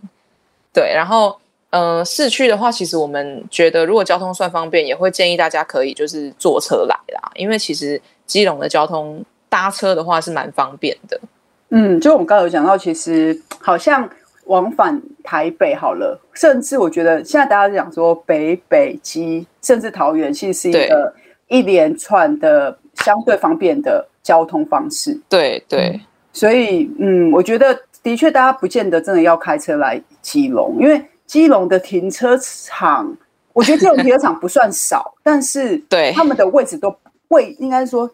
[0.74, 1.38] 对，然后。
[1.72, 11.22] 呃，市区的话，其实我们觉得，如果交通算方便，也会建议大家可以就是坐车来啦，因为其实基隆的交通搭车的话是蛮方便的。
[11.70, 14.10] 嗯，就我们刚刚有讲到，其实好像
[14.46, 21.14] 往返台北好了，甚至我觉得现在大家讲说北北基，甚至桃园，其实是一个
[21.50, 25.16] 一连串的相对方便的交通方式。
[25.30, 26.02] 对对，
[26.34, 31.04] 所以嗯，我觉得的确大家不见得真的要开车来基隆，因为。
[31.30, 33.16] 基隆的停车场，
[33.54, 36.92] 我觉得基隆停车场不算少，但是对他们的位置都
[37.28, 38.10] 位，应该说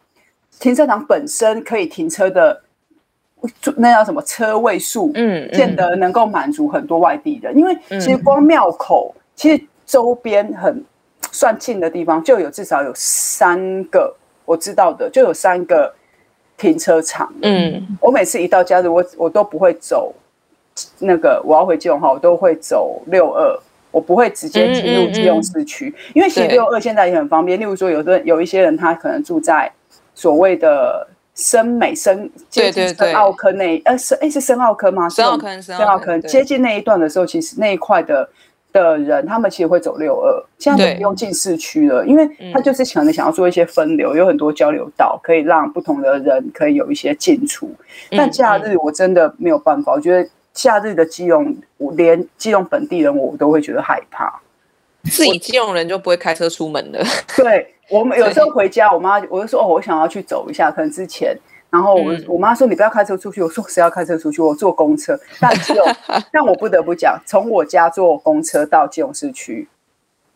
[0.60, 2.62] 停车场本身可以停车的，
[3.78, 7.58] 那叫什么车位数，嗯，见得能够满足很多外地人。
[7.58, 10.84] 因为其实光庙口，其实周边很
[11.32, 15.96] 算近的地方就有至少有三个我知道的，就有三个
[16.58, 17.34] 停车场。
[17.42, 20.14] 嗯，我每次一到假日，我我都不会走。
[21.00, 23.58] 那个我要回基隆哈，我都会走六二，
[23.92, 27.58] 我不会直接进入基隆市区，嗯嗯嗯，因为其实六二现在也很方便。
[27.58, 29.72] 例如说，有的有一些人他可能住在
[30.14, 35.08] 所谓的深美深接近深澳坑那呃深哎是深澳坑吗？
[35.08, 38.28] 深澳坑深澳坑接近那一段的时候，其实那一块的
[38.84, 47.70] 的人他们其实会走六二，现在都不用进市区了，因为他就是可能想要做一些分流，有很多交流道可以让不同的人可以有一些进出。
[48.12, 50.30] 但假日我真的没有办法，我觉得。
[50.58, 54.40] 假日的基隆，我连基隆本地人我都会觉得害怕。
[55.04, 57.04] 自己基隆人就不会开车出门的。
[57.36, 61.38] 对，我们 有时候回家，我妈我就说哦，我想要去走一下，可能之前，
[61.76, 64.42] 然后我、嗯、我妈说你不要开车出去，我说谁要开车出去？
[64.42, 65.20] 我坐公车。
[65.42, 65.84] 但只有，
[66.32, 69.68] 但我不得不讲，从我家坐公车到基隆市区，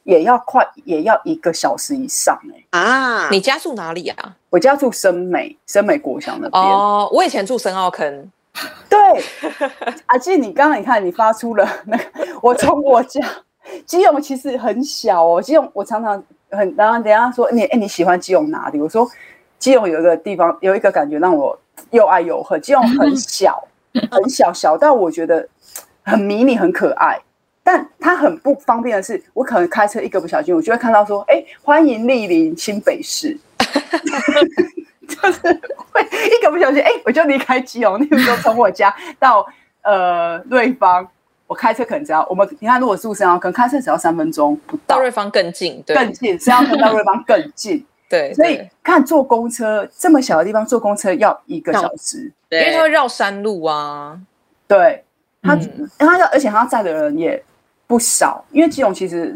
[0.04, 2.78] 也要快，也要一个小时以上哎、欸。
[2.78, 4.36] 啊，你家住哪里啊？
[4.50, 6.62] 我家住深美，深美国小那边。
[6.62, 8.30] 哦，我以前住深澳坑。
[8.90, 9.00] 对，
[10.08, 12.04] 阿纪，你刚刚你看，你发出了那个，
[12.42, 13.22] 我从我家
[13.88, 16.22] 基隆其实很小哦，基隆我常常
[16.52, 18.82] 很，然后等下说你哎你喜欢基隆哪里？
[18.82, 19.10] 我说
[19.60, 21.60] 基隆有一个地方有一个感觉让我
[21.92, 23.68] 又爱又恨，基隆很小
[24.10, 25.48] 很小小到我觉得
[26.04, 27.20] 很迷你很可爱，
[27.64, 33.38] 但它很不方便的是，我可能开车一个不小心，我就会看到说哎欢迎莅临新北市。
[35.10, 35.40] 就是
[35.92, 38.00] 会一个不小心，哎、欸，我就离开基隆。
[38.00, 39.46] 那个时候从我家到
[39.82, 41.06] 呃瑞芳，
[41.48, 44.98] 我开车可能只要我们你看，如果住深澳坑，开车只要三分钟不到。
[44.98, 46.40] 到瑞芳更近，对，更近。
[46.40, 48.34] 深澳坑到瑞芳更近，对。
[48.34, 54.20] 所以看坐公车这么小的地方坐公车要一个小时，因为它会绕山路啊。
[54.68, 55.04] 对，
[55.44, 55.58] 它
[55.98, 57.42] 它要，而且它载的人也
[57.88, 59.34] 不少，因为基隆其实。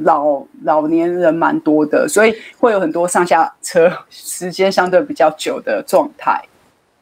[0.00, 6.38] 老老年人蛮多的，所以会有很多上下车时间相对比较久的状态。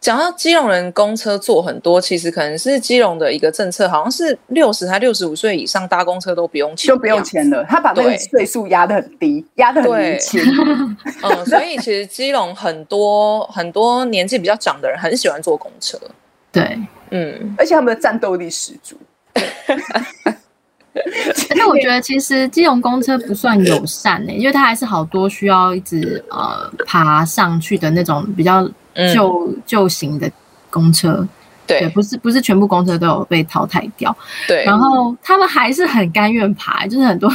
[0.05, 7.65] 讲到基隆人公车坐很多，其实可能是基隆的一个政策，好像是六十还六十五岁以上搭公车都不用钱，就不用钱了。
[7.65, 10.43] 他把那个岁数压得很低，压得很年轻。
[11.23, 15.99] 嗯，所以其实基隆很多很多年纪比较长的人很喜欢坐公车。
[16.53, 18.99] 对，嗯，而且他们的战斗力十足。
[20.95, 28.71] 而且我觉得其实基隆公车不算友善呢、欸，因为它还是好多需要一直呃爬上去的那种比较
[29.13, 30.31] 旧旧、嗯、型的
[30.71, 31.27] 公车。
[31.67, 34.15] 对，对，不是不是全部公车都有被淘汰掉。
[34.47, 37.33] 对，然后他们还是很甘愿爬，就是很多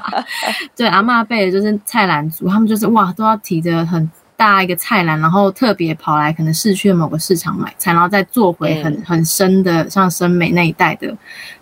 [0.76, 11.16] 对阿妈辈的就是菜篮族，他们就是哇都要提着很大一个菜篮，然后特别跑来可能市区的某个市场买菜，然后再坐回很、嗯、很深的像深美那一带的。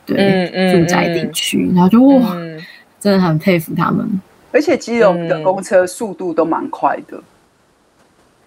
[0.05, 2.61] 对，嗯嗯、住宅地区，然后就哇、嗯，
[2.99, 4.21] 真的很佩服他们。
[4.51, 7.23] 而且基隆的公车速度都蛮快的，嗯、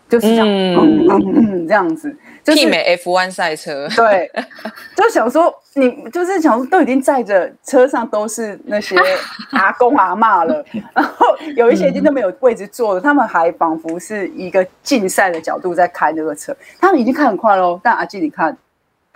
[0.07, 2.15] 就是这样，嗯嗯嗯，这样子，
[2.45, 3.87] 媲美 F1 赛车。
[3.95, 4.29] 对，
[4.95, 8.95] 就想说你就是想说，都已经载着车上都是那些
[9.51, 10.63] 阿公阿嬷了，
[10.93, 17.79] 然后有一些已经都没有位置坐了，他们还仿佛是一个竞赛的角度在开那个车，他们已经开很快喽。
[17.83, 18.55] 但阿基，你看。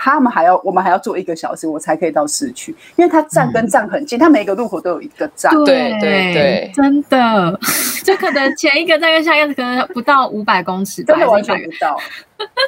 [0.01, 5.53] 他们还要，我们还要坐一个小时，我才可以到市区，因为它站跟站很近，它、嗯、每一个路口都有一个站。
[5.65, 7.59] 对对对，真的，
[8.05, 11.99] 就可能前一个站跟下一个可能不到五百公尺，真的完全不到。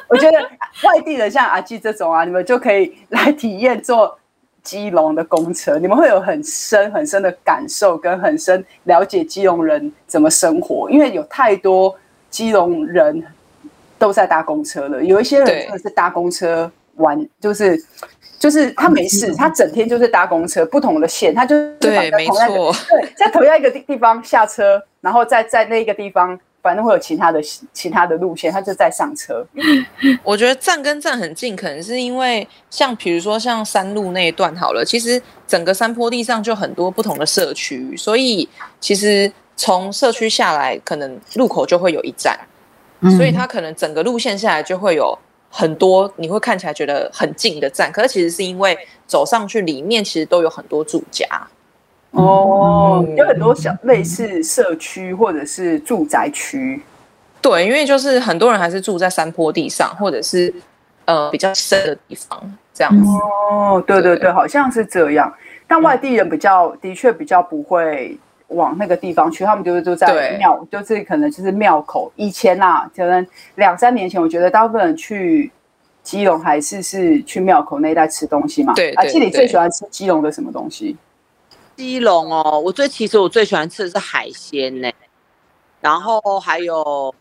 [0.08, 0.38] 我觉得
[0.84, 4.18] 外地人像阿纪这种啊，你们就可以来体验坐
[4.62, 11.96] 基隆的公车，你们会有很深很深的感受，跟很深了解基隆人怎么生活，因为有太多
[12.28, 13.24] 基隆人。
[13.98, 15.00] 都在搭公车了。
[15.00, 16.68] 有一些人真的是搭公车
[17.02, 17.78] 玩，就是
[18.38, 26.40] 就是他没事，他整天就是搭公车，不同的线，他就对，没错，对，在同样一个地地方下车，然后再在那个地方。
[26.62, 29.44] 反正会有其他的其他的路线，他就在上车。
[30.22, 42.38] 我觉得站跟站很近，可能是因为像比如说像山路那一段好了，其实整个山坡地上就很多不同的社区，所以其实从社区下来，可能路口就会有一站，
[43.00, 45.18] 嗯、所以他可能整个路线下来就会有
[45.54, 51.26] 很多你会看起来觉得很近的站，可是其实是因为走上去里面其实都有很多住家。
[52.12, 56.82] 哦，有很多小类似社区或者是住宅区，
[57.40, 60.52] 对，因为就是很多人还是住在山坡地上，或者是
[61.06, 63.10] 呃比较深的地方这样子。
[63.50, 65.32] 哦，对对对，好像是这样。
[65.66, 68.18] 但外地人比较的确比较不会
[68.54, 72.12] 往那个地方去，他们就是就在庙，就是可能就是庙口。
[72.16, 75.50] 以前啊，可能两三年前，我觉得大部分人去
[76.02, 78.72] 基隆还是是去庙口那一带吃东西嘛。
[78.74, 80.96] 对，而且你最喜欢吃基隆的什么东西？
[81.76, 84.90] 基隆哦，我最其实我最喜欢吃的是海鲜呢，
[85.80, 87.14] 然后还有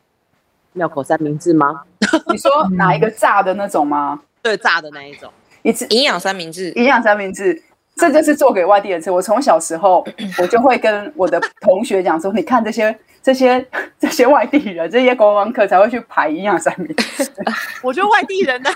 [0.74, 1.84] 庙口三明治吗？
[2.28, 4.22] 你说 哪一个炸的那种吗？
[4.42, 7.64] 对，炸的那一种，一次营养三明治，营养三明治，
[8.02, 9.12] 这就是做给外地人吃。
[9.12, 10.04] 我从小时候
[10.40, 13.64] 我就会跟我的同学讲说，你看这些这些
[14.00, 17.32] 这些外地人，这些观光客才会去排营养三明治。
[17.84, 18.72] 我觉得外地人呢。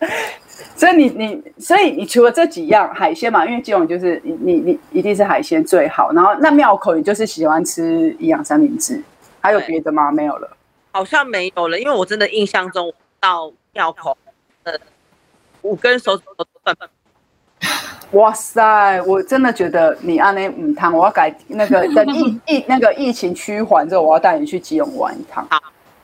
[0.74, 6.10] 所以你你所以你除了这几样海鲜嘛，因为基隆就是你你你一定是海鲜最好。
[6.12, 9.02] 然后那庙口你就是喜欢吃营养三明治，
[9.40, 10.10] 还有别的吗？
[10.10, 10.56] 没有了，
[10.92, 11.78] 好像没有了。
[11.78, 14.16] 因为我真的印象中到庙口，
[14.64, 14.72] 呃，
[15.62, 16.76] 五根手指头都断。
[18.12, 19.00] 哇塞！
[19.02, 25.46] 我真的觉得你按那五趟，我要改那个 等疫疫那个疫情趋缓之后，我要带你去基隆玩一趟。
[25.50, 25.60] 好，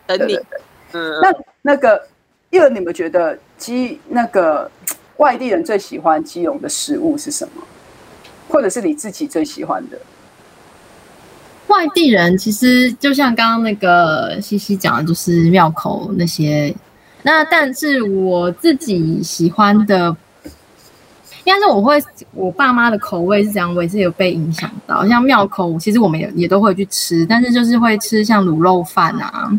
[0.06, 0.34] 等你。
[0.34, 0.60] 对对对
[0.92, 2.02] 嗯，那那个。
[2.50, 4.70] 因为你们觉得基那个
[5.16, 7.62] 外地人最喜欢基隆的食物是什么？
[8.46, 9.96] 或者是你自己最喜欢的？
[11.68, 16.74] 外地人其实就像刚刚那个西西讲的，就是庙口那些。
[17.22, 20.14] 那但是我自己喜欢的，
[21.44, 22.02] 应该是我会
[22.32, 25.06] 我爸妈的口味是这样，我也是有被影响到。
[25.08, 29.50] 像庙口，其实我们也也都会去吃，但是就是会吃像卤肉饭啊。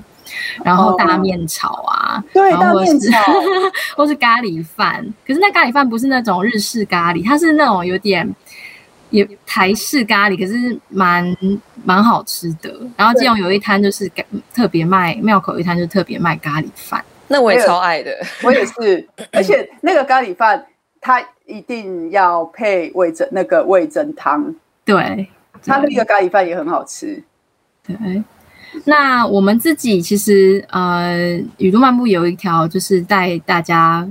[0.64, 3.34] 然后大面炒啊，哦、对，大面炒，
[3.96, 5.06] 或是咖喱饭。
[5.28, 8.28] 可是那咖喱饭不是那种日式咖喱，它是那种有点
[9.12, 11.38] 也台式咖喱，可是蛮
[11.84, 12.74] 蛮好吃的。
[12.98, 14.12] 然后基隆有一摊就是
[14.52, 19.08] 特别卖，庙口一摊就特别卖咖喱饭，那我也超爱的，我也是。
[19.32, 20.66] 而且那个咖喱饭，
[21.06, 25.28] 它一定要配味噌那个味噌汤，对，
[25.66, 27.22] 它那个咖喱饭也很好吃，
[27.86, 28.24] 对。
[28.86, 34.08] 那我们自己其实呃，雨都漫步有一条就是带大家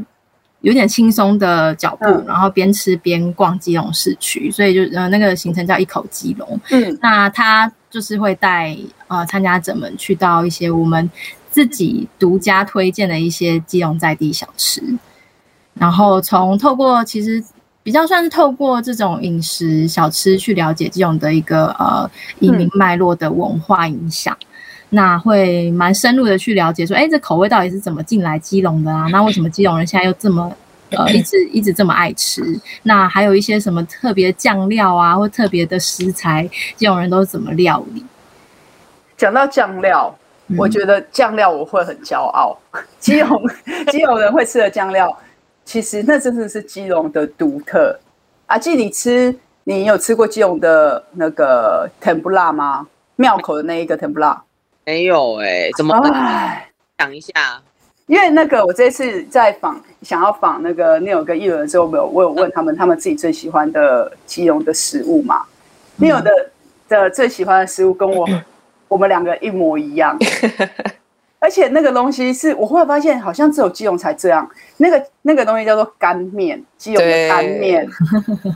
[0.61, 6.61] 有点轻松的脚步，嗯、然后边吃边逛基隆市区，所以就呃那个行程叫一口基隆。
[6.71, 8.77] 嗯，那他就是会带
[9.09, 11.11] 呃参加者们去到一些我们
[11.51, 14.81] 自己独家推荐的一些基隆在地小吃，
[15.75, 17.43] 然后从透过其实。
[17.85, 22.09] 比较算是透过这种饮食小吃去了解基隆的一个呃
[22.39, 24.47] 移民脉络的文化影响，嗯、
[24.91, 29.09] 那会蛮深入的去了解说，哎，这口味到底是怎么进来基隆的啊？
[29.11, 30.57] 那为什么基隆人现在又这么
[30.91, 32.57] 呃 一直一直这么爱吃？
[32.85, 38.07] 那还有一些什么特别酱料啊，或特别的食材，基隆人都是怎么料理？
[39.17, 42.57] 讲到酱料，嗯、我觉得酱料我会很骄傲，
[43.01, 43.43] 基隆
[43.91, 45.19] 基隆人会吃的酱料。
[45.65, 47.99] 其实那真的是基隆的独特。
[48.47, 52.87] 阿季，你吃，你有吃过基隆的那个甜不辣吗？
[53.17, 54.43] 庙口的那一个甜不辣？
[54.85, 55.97] 没有哎、欸，怎么？
[56.99, 57.33] 讲一下，
[58.07, 65.43] 因为那个我这次在访，想要访那个 Neil 跟艺伦的时候，我有我有问他们，他们自己最喜欢的基隆的食物嘛
[65.99, 66.51] ？Neil、嗯、的
[66.89, 68.29] 的最喜欢的食物跟我
[68.89, 70.19] 我们两个一模一样。
[71.43, 74.49] 而且那个东西是我后来发现，好像只有基隆才这样。
[74.77, 77.85] 那个那个东西叫做干面，基隆的干面。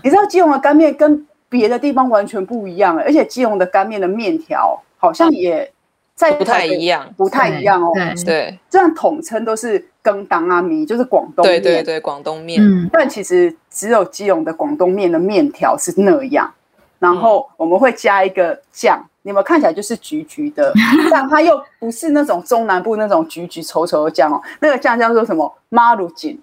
[0.04, 5.68] 你知道基隆的干面跟别的地方完全不一样，而且基隆的干面的面条好像也
[6.14, 7.90] 在不太一样，不太一样哦。
[8.24, 11.60] 对，这样统称都是羹当阿米，就是广东面。
[11.60, 12.62] 对对对，广东面。
[12.62, 16.54] 嗯，但其实只有基隆的广东面的面条是那样，
[17.00, 19.04] 然后我们会加一个酱。
[19.26, 20.72] 你们看起来就是橘橘的，
[21.10, 24.40] 但它又不是那种中南部那种橘橘稠稠的酱哦。
[24.60, 25.52] 那个酱叫做什么？
[25.68, 26.40] 马鲁锦。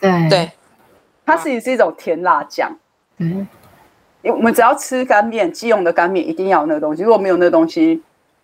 [0.00, 0.50] 对对，
[1.24, 2.76] 它其实是一种甜辣酱。
[3.18, 3.46] 嗯，
[4.24, 7.02] 我们只要吃干面，基隆的干面一定要有那个东西。
[7.04, 8.02] 如果没有那个东西，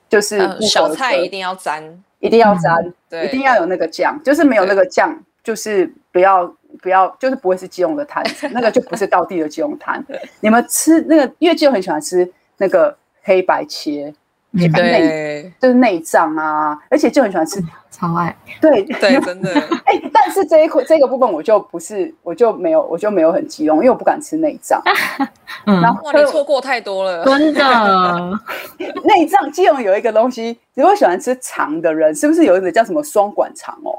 [0.08, 1.82] 就是小菜一定要沾，
[2.20, 6.46] 一定要沾，对，一定要有那个酱，就是没有那个酱，就是不要
[6.80, 10.04] 不要，就是不会是基隆的摊子，那个就不是道地的基隆摊。
[10.40, 14.14] 你们吃那个，因为基隆很喜欢吃那个黑白切。
[14.56, 17.60] 内就是内脏啊，而且就很喜欢吃，
[17.90, 18.36] 超爱。
[18.60, 19.50] 对对，真的。
[19.84, 24.80] 哎，但是这一块这个部分我就不是，我就没有，我就没有很激动，因为我不敢吃内脏。
[25.66, 28.40] 嗯，然后你错过太多了，真的。
[29.02, 33.98] 内脏，基隆有一个东西，如果喜欢吃肠的人，是不是有一个叫什么双管肠哦？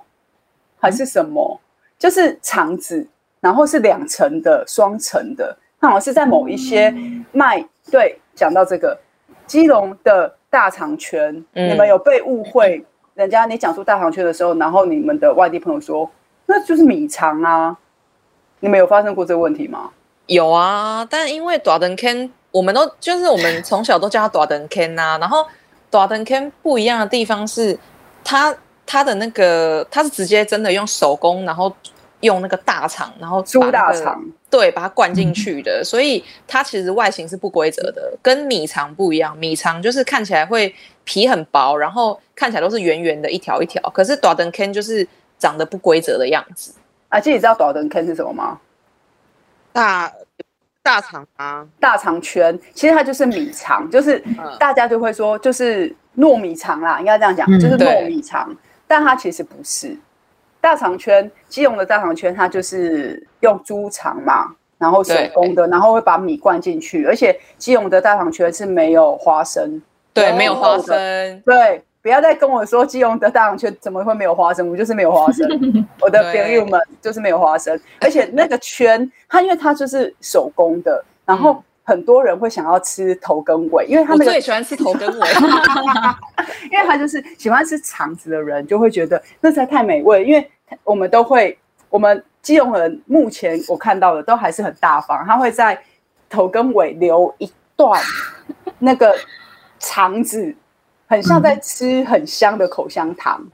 [0.79, 1.59] 还是什么？
[1.99, 3.05] 就是肠子，
[3.41, 5.57] 然后是两层的，双层的。
[5.81, 6.95] 那好像是在某一些
[7.33, 7.61] 卖，
[7.91, 8.97] 对，讲到这个
[9.45, 10.35] 基隆的。
[10.47, 12.77] 大肠圈，你们有被误会？
[12.77, 12.85] 嗯、
[13.15, 16.09] 人家你讲出大肠圈的时候，然后你们的外地朋友说
[16.45, 17.75] 那就是米肠啊，
[18.61, 19.89] 你们有发生过这个问题吗？
[20.27, 25.17] 有啊，但因为大肠圈，我们都就是我们从小都叫它大肠圈呐。
[25.19, 25.45] 然后
[25.89, 27.77] 大肠圈不一样的地方是，
[28.23, 31.69] 他它的那个它是直接真的用手工，然后。
[32.21, 39.37] 用那个大肠，然后猪大肠，对，把它灌进去的，嗯、所以它其实外形是不规则的，跟米肠不一样。
[39.37, 43.81] 米肠就是看起来会皮很薄，然后看起来都是圆圆的一条一条。
[43.91, 45.07] 可是大肠圈就是
[45.37, 46.73] 长得不规则的样子。
[47.09, 48.59] 啊，这你知道大肠圈是什么吗？
[49.71, 50.11] 大
[50.81, 54.23] 大肠啊，大肠圈，其实它就是米肠，就是
[54.57, 58.57] 大家就会说就是糯米肠啦，应该这样讲，就是糯米肠，嗯、
[58.87, 59.97] 但它其实不是。
[60.65, 64.49] 大肠圈，基隆的大肠圈，它就是用猪肠嘛，
[64.79, 69.79] 然后手工的，然后会把米灌进去，而且基隆的大肠圈是没有花生，
[70.11, 75.47] 对，没有花生，对，不要再跟我说基隆的大肠圈怎么会没有花生，我就是没有花生，
[76.01, 81.63] 我的朋友们就是没有花生，而且那个圈，它因为它就是手工的，然后。
[81.87, 85.27] 很多人会想要吃头跟尾，因为他们、那个、最喜欢吃头跟尾，
[86.71, 90.25] 因为他就是喜欢吃肠子的人就会觉得那才太美味。
[90.25, 90.49] 因为
[90.83, 91.57] 我们都会，
[91.89, 95.79] 我们基隆人目前我看到的都还是很大方，他会在
[96.29, 98.01] 头跟尾留一段
[98.79, 99.15] 那个
[99.79, 100.55] 肠子，
[101.07, 103.45] 很像在吃很香的口香糖。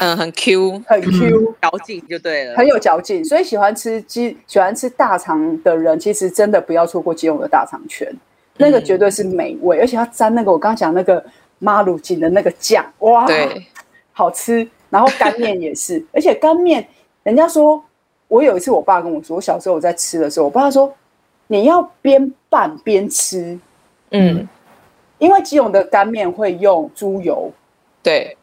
[0.00, 3.22] 嗯，很 Q，很 Q，嚼劲就对了，很有嚼劲。
[3.22, 8.10] 所以喜欢吃鸡、喜欢吃大肠的人，其实真的不要错过基隆的大肠圈，
[8.56, 11.22] 那个绝对是美味，而且要沾那个我刚刚讲那个
[11.58, 13.66] 妈鲁锦的那个酱，哇，对，
[14.12, 14.66] 好吃。
[14.94, 16.86] 然后干面也是， 而且干面，
[17.24, 17.82] 人家说，
[18.28, 20.94] 我有一次我爸跟我说，我小时候我在吃的时候，我爸说
[21.48, 23.58] 你要边拌边吃，
[24.12, 24.48] 嗯，
[25.18, 27.50] 因为基隆的干面会用猪油，
[28.04, 28.36] 对。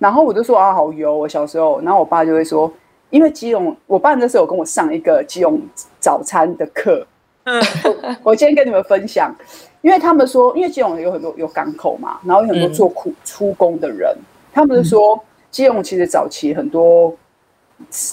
[0.00, 1.16] 然后我就说啊，好油！
[1.16, 2.72] 我小时候，然后我爸就会说，
[3.10, 5.60] 因为基隆，我爸那时候有跟我上一个基隆
[6.00, 7.06] 早餐的课。
[7.44, 7.62] 嗯，
[8.24, 9.32] 我今天跟你们分享，
[9.82, 17.14] 因为他们说，因为基隆有很多有港口嘛，然后有很多做苦出工的人，嗯、他们就说，基隆其实早期很多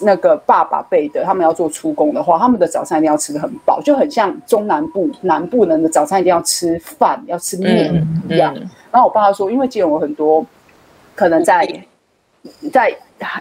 [0.02, 8.54] 那个爸爸辈的，他们要做出工的话，他们的早餐一定要吃的很饱，就很像中南部南部人的早餐一定要吃饭，要吃面一样。
[8.56, 10.46] 嗯嗯、然后我爸说，因为基隆有很多。
[11.16, 11.68] 可能在
[12.72, 12.96] 在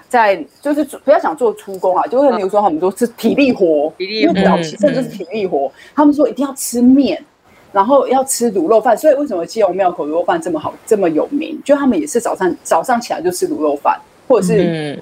[0.08, 5.70] 在就是不要想做出工啊，就是比如说他们说是体力活，因为早期甚至是体力活。
[5.94, 7.22] 他们说一定要吃面，
[7.76, 8.96] 然后要吃卤肉饭。
[8.96, 11.60] 所以为什么基隆庙口卤肉饭这么好这么有名？
[11.62, 14.98] 就他们也是早上早上起来就吃卤肉饭，或者是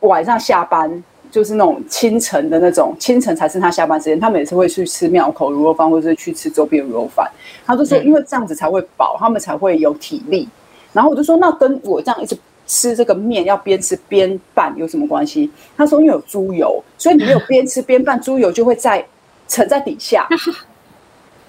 [0.00, 0.90] 晚上下班
[1.30, 7.30] 就是那种清晨的那种清晨才是他下班时间，他们也是会去吃庙口卤肉饭，或者是去吃周边卤肉饭。
[7.66, 10.48] 他就说因为这样子才会饱，他们才会有体力。
[10.92, 12.34] 然后我就说，那跟我这样一直
[12.66, 15.50] 吃这个面，要边吃边拌有什么关系？
[15.76, 19.04] 他说，因为有猪油，所以你没有边吃边拌，猪油就会在
[19.46, 20.26] 沉在底下，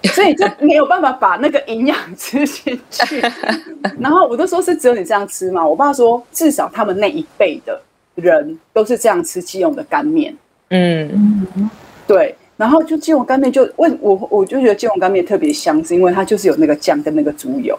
[0.14, 3.20] 所以就没有办法把那个营养吃进去。
[3.98, 5.66] 然后我都说，是只有你这样吃嘛？
[5.66, 7.80] 我爸说，至少他们那一辈的
[8.14, 10.36] 人都是这样吃鸡用的干面。
[10.70, 11.70] 嗯，
[12.06, 12.34] 对。
[12.56, 17.76] 然后就鸡茸干面就问我，我就觉得鸡茸干面特别香，是因为它就是有那个酱跟那个猪油。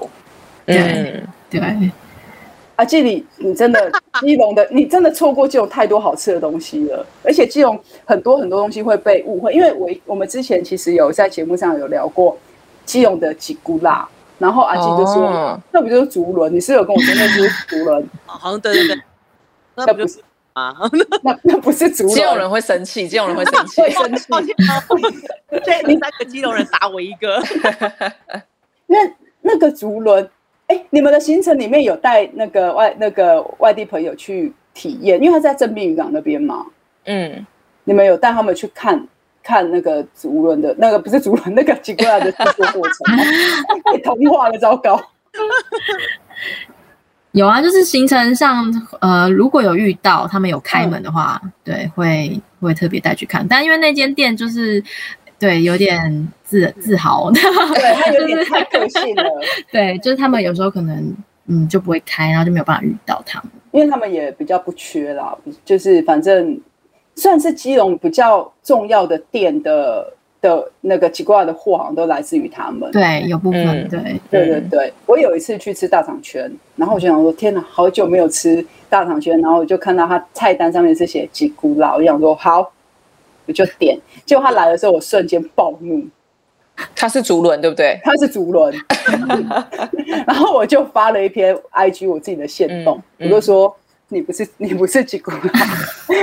[0.66, 1.22] 嗯。
[1.50, 1.60] 对，
[2.80, 7.06] 阿季，你你真的 基隆的，你真的错过基隆太多好吃的东西了。
[7.22, 12.38] 而且基隆很多很多东西会被误会，因为我我们之前其实有在节目上有聊过
[12.86, 14.08] 基隆的吉古辣，
[14.38, 16.56] 然后阿季就说、哦、那不就是竹轮？
[16.56, 18.10] 你是有跟我说那就是竹 轮？
[18.26, 19.02] 好像对对对，
[19.76, 20.22] 那不是
[20.54, 20.74] 啊？
[21.22, 22.16] 那那不是竹轮？
[22.16, 24.26] 基隆人会生气，基隆人会生气，会生气。
[25.66, 27.44] 对你三个基隆人打我一个，
[28.88, 28.98] 那
[29.42, 30.30] 那个竹轮。
[30.70, 36.64] 哎，你们的行程里面有带那个外那个外地朋友去体验，因为他在正滨渔港那边嘛。
[37.06, 37.46] 嗯，
[37.86, 39.08] 你们有带他们去看
[39.42, 43.24] 看那个竹轮的那个不是竹轮那个吉古拉的制作过程吗？
[43.92, 45.02] 被 同化了，糟糕。
[47.32, 48.66] 有啊，就是行程上，
[49.02, 53.48] 呃，如果有遇到他们有开门的话，嗯、对，会会特别带去看。
[53.48, 54.84] 但因为那间店就是，
[55.40, 57.42] 对，有点自自豪，对，
[57.96, 59.24] 他有点 太个性了。
[59.72, 61.16] 对，就是他们有时候可能，
[61.48, 66.60] 嗯，就不会开，然后就没有办法遇到他们，因为他们也比较不缺啦，就是反正
[67.16, 70.14] 算是基隆比较重要的店的。
[70.42, 74.94] 的那个奇怪的货好像都来自于他们，对，有部分，嗯、对，对对对。
[75.06, 82.72] 我有一次去吃大肠圈，然后我就想说，天哪，好久没有吃大肠圈，然后我就看到他菜单上面是写吉古拉，我想说好，
[83.50, 84.00] 我就点。
[84.26, 86.08] 结果他来的时候，我瞬间暴怒，
[86.96, 88.00] 他是竹轮对不对？
[88.02, 88.74] 他是竹轮，
[90.26, 93.76] 然后我就发了一篇 IG 我自己的线动，嗯嗯、我就说。
[94.12, 95.40] 你不是你不是吉古拉，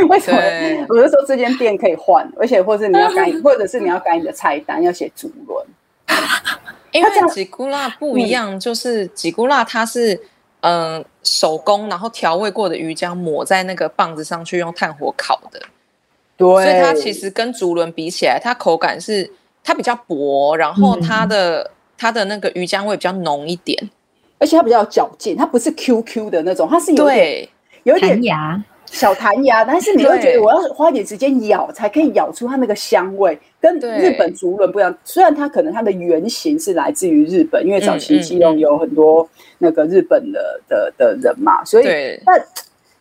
[0.09, 0.41] 为什么？
[0.89, 5.64] 我就说这间店可以换，而且或者你要改，或者是你要改你的菜单，要写竹轮。
[6.91, 10.14] 因为吉古拉不一样，就是吉古拉它是
[10.62, 15.62] 嗯、呃、手工，然后调味过的鱼浆抹在那个棒子上去，用炭火烤的。
[16.37, 19.30] 对，所以它其实跟竹轮比起来，它口感是
[19.64, 23.91] 它比较薄，然后它的、嗯、它的那个鱼浆味比较浓一点，
[24.39, 27.49] 而且它比较有嚼劲，它不是 QQ 的那种，它是有点。
[27.87, 34.93] 有点牙，小弹牙，但是你会觉得我要花点时间咬才可以咬出它那个香味，跟日本竹轮不一样。
[35.05, 39.28] 虽然它可能它的原型是来自于日本，因为早期基隆有很多
[39.59, 41.84] 那个日本的的的人嘛，所以
[42.24, 42.45] 但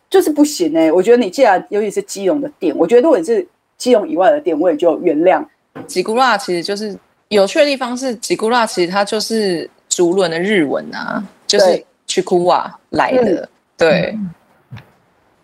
[0.08, 0.90] 就是不行哎。
[0.90, 3.46] 我觉得你既然尤其是基隆的店，我觉得如果你是
[3.76, 5.44] 基隆以外的店，我也就原谅。
[5.86, 6.96] 吉古拉其实就是
[7.28, 14.16] 有趣的地方是，吉古拉其实它就是竹轮的日文啊，就是曲库瓦来的，对。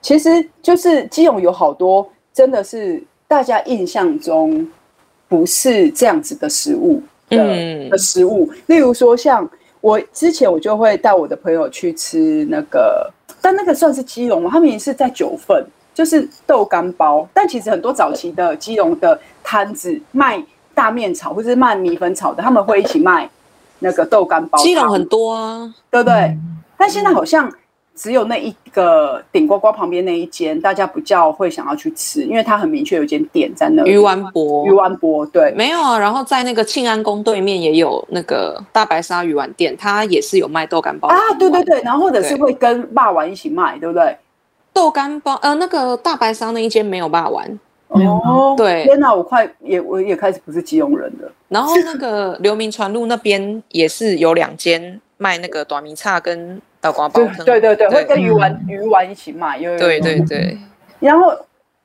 [0.00, 0.28] 其实
[0.60, 4.68] 就是基隆有好多真的是大家印象中
[5.28, 9.48] 不是这样子的食物的、嗯、的食物，例如说像
[9.80, 13.12] 我之前我就会带我的朋友去吃那个，
[13.42, 14.48] 但那个算是基隆吗？
[14.50, 17.28] 他们也是在九份，就是豆干包。
[17.34, 23.28] 但其实很多早期的基隆的摊子卖大面炒或者是卖米粉炒的，他们会一起卖
[23.80, 24.58] 那个豆干包。
[24.58, 26.14] 基隆很多啊，对不对？
[26.14, 27.52] 嗯、但现在好像。
[27.94, 33.90] 只有那一个顶呱呱旁边那一间，大家比较会想要去吃，因为它很明确有一间店在那里。
[33.90, 35.98] 鱼丸博，鱼丸博，对，没有啊。
[35.98, 41.16] 然后在那个庆安宫对面也有那个大白鲨鱼丸店，它也是有卖豆干包啊。
[41.38, 44.16] 对对对，然后或者是会跟霸丸一起卖，对不对？
[44.72, 47.60] 豆干包，呃，那个大白鲨那一间没有霸丸。
[47.88, 48.84] 哦，对。
[48.84, 51.30] 天哪，我快也我也开始不是基隆人了。
[51.48, 56.58] 然后那个流民传路那边也是有两间卖那个短米叉跟。
[56.82, 60.58] 豆瓜包，对对对，会跟鱼丸鱼丸一起卖，因为对对对。
[60.98, 61.32] 然后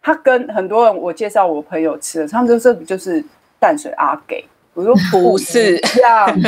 [0.02, 3.24] 他跟很多人，我介绍我朋友吃的，他们说这就是
[3.60, 4.44] 淡水阿给，
[4.74, 6.28] 我说不是这样，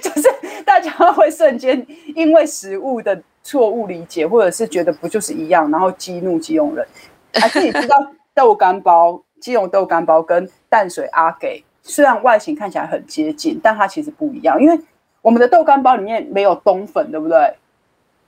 [0.00, 0.28] 就是
[0.64, 1.84] 大家会瞬间
[2.14, 6.86] 因为食物的错误理解，或者是觉得不就是一样，然后激怒基隆人。
[7.34, 7.96] 还是你知道
[8.32, 14.78] 豆干包， 基隆豆干包跟淡水阿给虽然外形看起来很接近，但它其实不一样，因为。
[15.22, 17.54] 我们的豆干包里面没有冬粉，对不对？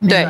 [0.09, 0.27] 对，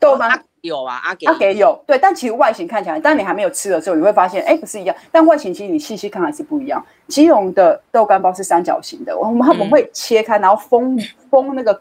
[0.00, 4.96] 豆干有啊，阿给阿给有，对，但其实外形看起来，当你还没有吃的时候，你会发现，哎，不是一样。
[5.12, 6.84] 但外形其实你细细看还是不一样。
[7.08, 10.98] 基隆的豆干包是三角形的，我们我们会切开，然后封
[11.30, 11.80] 封那个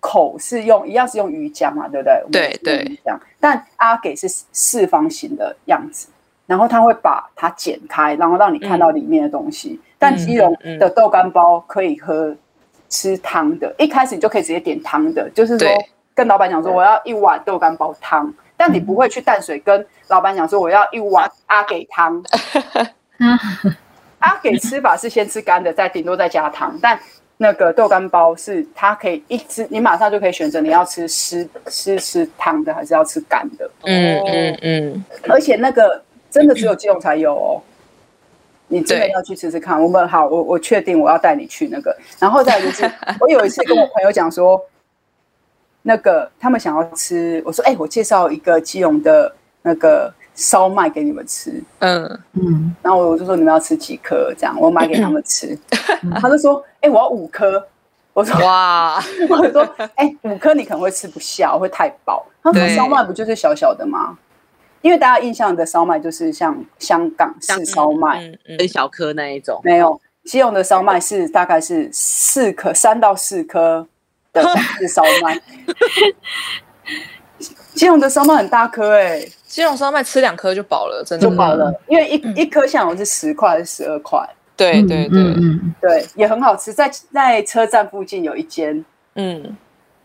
[0.00, 2.22] 口是用一样是用鱼浆嘛，对不对？
[2.32, 3.20] 对对，这样。
[3.38, 6.08] 但阿给是四方形的样子，
[6.46, 9.80] 然后他会把它剪开，然后让你看到里面的东西。
[9.98, 12.34] 但基隆的豆干包可以喝。
[12.88, 15.68] 吃汤的，一开始你就可以直接点汤的，就是说
[16.14, 22.22] 跟老板讲说我要一碗豆干煲汤，但你不会去淡水跟老板讲说我要一碗阿给汤。
[24.18, 26.98] 阿给吃法是先吃干的，再顶多再加汤，但
[27.36, 33.70] 那个豆干包是它可以一吃，你马上就可以选择你要吃湿吃吃汤的，还是要吃干的。
[33.82, 37.62] 嗯嗯嗯，而且那个真的只有基隆才有哦。
[38.68, 42.90] 你真的要去吃吃看，我们好，我我确定我要带你去那个，然后再就是，
[43.20, 44.60] 我有一次跟我朋友讲说，
[45.82, 52.04] 那个他们想要吃，我说哎、欸，我介绍一个基隆的那个烧麦给你们吃，嗯。
[52.32, 54.34] 嗯，然后我就说你们要吃几颗？
[54.36, 55.56] 这样，我买给他们吃，
[56.20, 57.64] 他就说哎、欸，我要五颗，
[58.12, 59.00] 我说哇，
[59.30, 59.62] 我就说
[59.94, 64.18] 哎、欸，五颗你可能会吃不下，会太饱，他说烧麦不就是小小的吗？
[64.86, 69.60] 因为大家印象的烧麦就是像香港式烧麦，很、嗯嗯、小颗那一种。
[69.64, 73.84] 没有，基隆的烧麦是大概是四颗，三到四颗
[74.32, 74.44] 的
[74.78, 75.36] 是烧麦。
[77.74, 81.74] 基隆的烧麦很大颗哎、欸，基隆烧麦吃两颗就饱了，真的就饱了。
[81.88, 84.24] 因为一、嗯、一颗像我是十块还是十二块？
[84.56, 88.84] 对对对、嗯、对，也很好吃，在在车站附近有一间，
[89.16, 89.56] 嗯。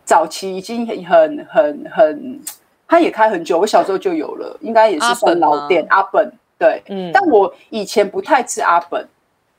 [0.04, 2.40] 早期已经很很很
[2.92, 5.86] 很，他也开很久，我小时候就有了，应该也是算老店。
[5.88, 9.08] 阿本，对，嗯，但我以前不太吃阿本，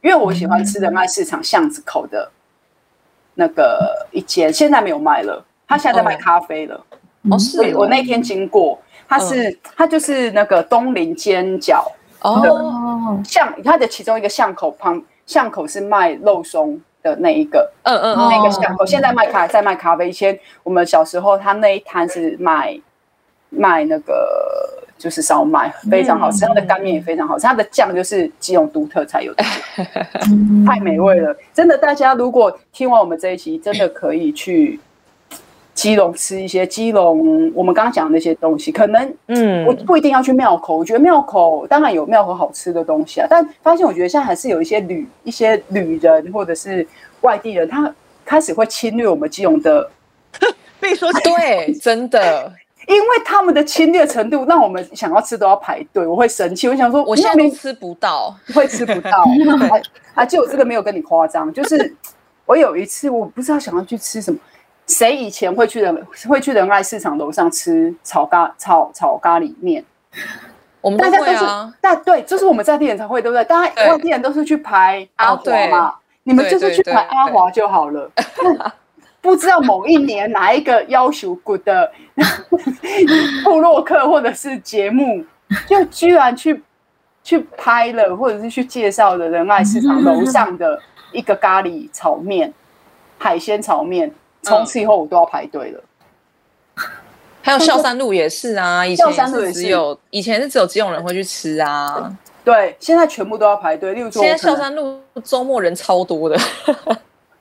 [0.02, 2.30] 因为我喜欢吃仁爱市场巷子口的
[3.34, 6.80] 那个一间，现在没有卖了，他现在在卖咖啡了。
[7.32, 11.86] 哦，是我那天经过，他是他就是那个东林煎饺
[12.22, 16.80] 哦，巷它的其中一个巷口旁，巷口是卖肉松。
[17.04, 20.08] 的那一个，嗯嗯，那个巷口现在卖咖，在卖咖啡。
[20.08, 22.80] 以前我们小时候，他那一摊是卖
[23.56, 26.46] 卖那个就是烧麦，非常好吃。
[26.46, 29.44] 它的干面也非常好吃，它的酱就是基隆独特才有的，
[30.66, 31.36] 太美味了。
[31.54, 34.80] 真的，大家如果听完我们这一期，真的可以去
[35.74, 38.72] 基隆吃一些基隆我们刚刚讲的那些东西。
[38.72, 46.86] 可能嗯，我不一定要去庙口，我觉得庙口当然有庙口好吃的东西啊，但发现我觉得现在还是有一些旅一些旅人或者是。
[47.24, 47.96] 外地人他
[48.26, 49.90] 开始会侵略我们基隆的，
[50.78, 52.52] 被说对，真的，
[52.88, 56.68] 因为他们的侵略程度让我们想要吃都要排队，我会生气。
[56.68, 59.26] 我想说，我现在吃不到， 会吃不到。
[60.14, 61.96] 啊，就我这个没有跟你夸张，就是
[62.46, 64.38] 我有一次我不知道想要去吃什么，
[64.88, 69.84] 谁以前会去仁会去仁爱市场楼上吃炒咖炒炒咖喱面？
[70.82, 73.44] 我们大家都是，但对，就是我们在地人才会，对不对？
[73.46, 75.96] 大家外地人都是去排阿华嘛。
[76.26, 78.10] 你们就是去排阿华就好了。
[79.24, 81.90] 不知道某一年哪一个要求 good 的
[83.46, 85.24] 部落客或者是节目，
[85.66, 86.62] 就居然去
[87.24, 90.78] 去拍了，或者是去介绍的仁爱市场楼上的
[91.14, 92.54] 一个咖喱炒面、
[93.18, 94.14] 海鲜炒面。
[94.42, 95.82] 从此以后我都要排队了。
[97.42, 102.14] 还有孝山路也是啊，以前是只有以前是只有基隆人会去吃啊。
[102.44, 103.94] 对，现在全部都要排队。
[103.94, 106.38] 例如说，现在孝山路周末人超多的。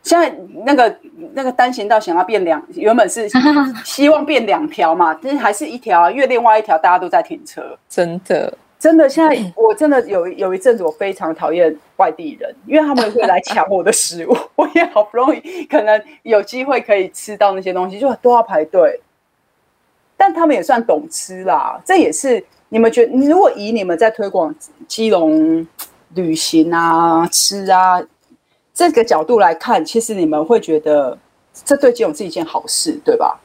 [0.03, 0.34] 现在
[0.64, 0.96] 那个
[1.32, 3.28] 那个单行道想要变两，原本是
[3.84, 7.78] 希望变两条嘛，但是还是一条，因为另外一条大家都在停车。
[7.88, 14.36] 真的，真的，现在我真的有有一阵子我非常讨厌外地人，因为他们会来抢我的食物。
[14.57, 19.00] 我也好不容易可能有机会可以吃到那些东西，就都要排队。
[20.16, 22.44] 但他们也算懂吃啦，这也是。
[22.68, 24.55] 你们觉得，你如果以你们在推广
[24.88, 25.66] 基隆
[26.14, 28.00] 旅行啊、吃啊
[28.75, 31.16] 这个角度来看，其实你们会觉得
[31.64, 33.41] 这对基隆是一件好事，对吧？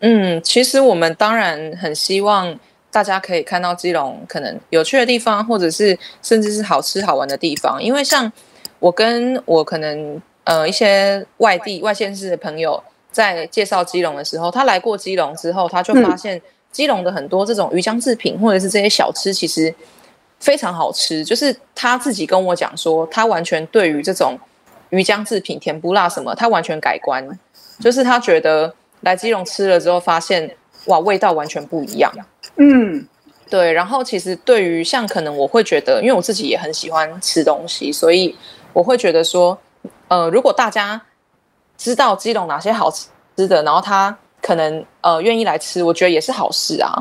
[0.00, 2.58] 嗯，其实我们当然很希望
[2.90, 7.82] 大家可以看到基隆可能有趣的地方，或者是甚至是好吃好玩的地方。
[7.82, 8.30] 因为像
[8.78, 16.42] 我跟我可能呃一些外地外县市的朋友在介绍基隆的时候，他来过基隆之后，他就发现、嗯。
[16.72, 19.74] 基隆的很多这种鱼浆制品，或者是这些小吃，其实
[20.40, 21.24] 非常好吃。
[21.24, 24.38] 就是他自己跟我讲说，他完全对于这种
[24.90, 27.26] 鱼浆制品、甜不辣什么，他完全改观。
[27.80, 30.56] 就是他觉得来基隆吃了之后，发现
[30.86, 32.12] 哇，味道完全不一样。
[32.56, 33.06] 嗯，
[33.50, 33.72] 对。
[33.72, 38.36] 然后其实对于像可能我会觉得，因为我自己也很喜欢吃东西，所以
[38.72, 39.58] 我会觉得说，
[40.08, 41.00] 呃，如果大家
[41.76, 43.08] 知道基隆哪些好吃
[43.48, 44.16] 的，然后他。
[44.42, 46.94] 可能呃愿意来吃，我觉得也是好事啊。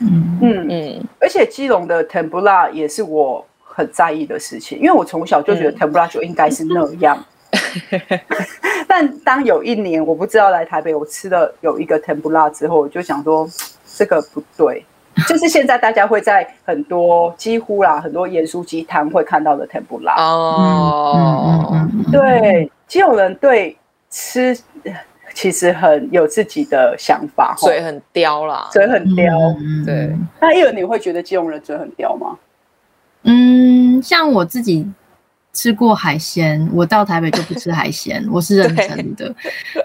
[0.00, 7.18] 嗯嗯嗯，而且基隆的甜不辣也是我很在意的事情，因为我从小就觉得甜不辣就应该是那样。
[7.90, 8.20] 嗯、
[8.86, 13.48] 但当有一年我不知道来台北，我吃了有一个甜不辣之后，我就想说
[13.96, 14.84] 这个不对，
[15.26, 21.88] 就是现在大家会在很多几乎啦很多盐酥鸡摊会看到的甜不辣哦。
[22.12, 23.76] 对，基隆人对
[24.10, 24.56] 吃。
[25.34, 29.36] 其实很有自己的想法，嘴很刁啦，嘴很刁。
[29.60, 32.36] 嗯、对，那一文你会觉得基隆人嘴很刁吗？
[33.22, 34.88] 嗯，像我自己
[35.52, 39.34] 吃过海鲜，我到台北就不吃海鲜， 我是认真的。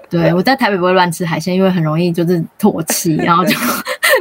[0.09, 3.55] 对，对，我在台北不会乱吃海鲜，因为很容易就是唾弃，然后就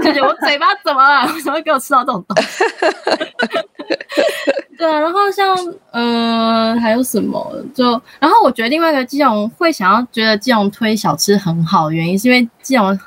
[0.02, 1.26] 就觉我嘴巴怎么了？
[1.34, 2.64] 为什么会给我吃到这种东西？
[4.78, 5.56] 对啊，然后像
[5.92, 7.54] 呃还有什么？
[7.74, 12.98] 就然后我觉得另外一个基隆会想要觉得基隆推小吃很好原因，是因为基隆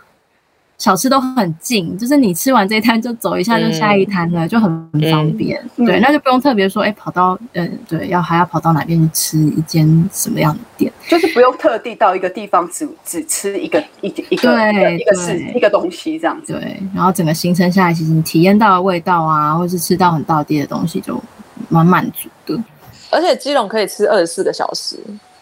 [0.78, 4.69] 小吃都很近，就是你吃完这一摊就走一下就下一摊了，嗯、就很
[5.11, 5.61] 方便。
[5.78, 16.53] 嗯、对，那就不用特别说，哎，跑到嗯、呃，对，要还要跑到哪边去吃一间什么样的店，就是不用特地到一个地方只只吃一个一一个对一个是一个东西这样子。
[16.53, 21.21] 对，然后整个行程下来，其实你体验到的味道啊，或是吃到很到地的东西就。
[21.69, 22.63] 蛮满足的，
[23.09, 24.99] 而且基隆可以吃二十四个小时。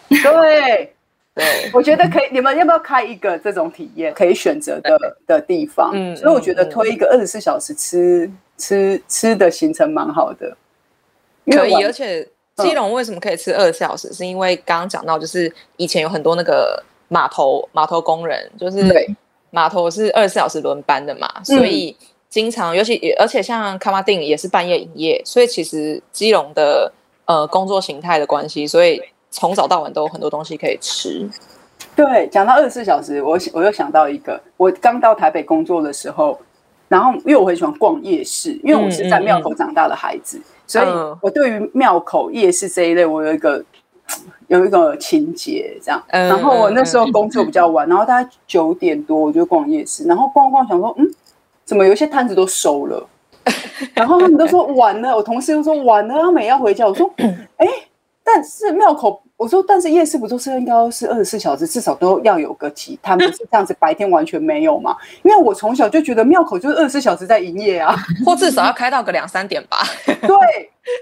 [0.07, 0.92] 对，
[1.35, 2.27] 对，我觉得可以。
[2.31, 5.91] 你们要不要开一个这种体验可以选择的的地方？
[5.93, 10.55] 嗯，所以我觉得推一个二十四小时吃吃吃的行程蛮好的。
[11.47, 12.27] 可以，而且
[12.57, 14.13] 基隆为什么可以吃二十四小时？
[14.13, 18.83] 是因为刚刚讲到，就是以前有很多那个码头码头工人，就是
[19.49, 21.97] 码头是二十四小时轮班的嘛，所以
[22.29, 26.93] 经常尤其而且像卡马丁也是半夜营业，所以其实基隆的
[27.25, 29.01] 呃工作形态的关系，所以
[29.33, 31.27] 从早到晚都有很多东西可以吃。
[31.95, 36.39] 对，讲到二十四小时，我我又想到一个，我刚到台北工作的时候，
[36.87, 40.85] 然后因为我很喜欢逛夜市，因为我是在庙口长大的孩子，嗯嗯嗯，所以
[41.19, 43.63] 我对于庙口夜市这一类，我有一个
[44.47, 46.01] 有一个情节这样。
[46.07, 51.11] 然后我那时候工作比较晚，然后大概九点多我就逛夜市，然后逛逛想说，嗯，
[51.65, 53.07] 怎么有些摊子都收了？
[53.93, 56.87] 然后他们都说晚了，我同事都说晚了，他们也要回家。
[56.87, 57.11] 我说，
[57.57, 57.67] 哎，
[58.33, 59.21] 但是庙口。
[59.35, 64.95] 我说，但是夜市不都是应该是二十四小时，至少都要有个几摊，不是这样子白天完全没有嘛？
[65.23, 67.93] 因为我从小就觉得庙口就是二十四小时在营业啊，
[68.25, 69.79] 或至少要开到个两三点吧。
[70.05, 70.37] 对，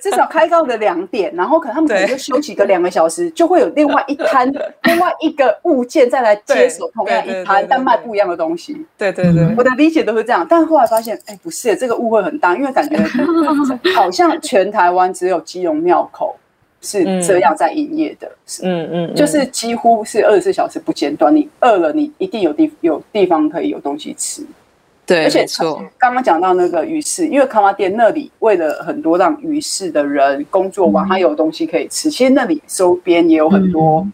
[0.01, 4.51] 至少开到个两点，然后可能他们可能就休息个两个小时，就会有另外一摊、
[4.83, 8.83] 另外一个物件再来接手同样一摊，但卖不一样的东西。
[8.97, 12.97] 对对对，我的理解都是这样，但后来发现，哎，不是，这个误会很大，因为感觉
[13.93, 16.35] 好像全台湾只有基隆庙口。
[16.81, 18.31] 是这样在营业的，
[18.63, 21.33] 嗯嗯，就是几乎是二十四小时不间断。
[21.35, 24.43] 你饿了，你一定有地有地方可以有东西吃。
[25.05, 25.45] 对，而且
[25.97, 32.09] 刚刚讲到那个鱼市，因为卡玛店那里为了很多让鱼市的人工作完，他有东西可以吃。
[32.09, 34.07] 其实那里周边也有很多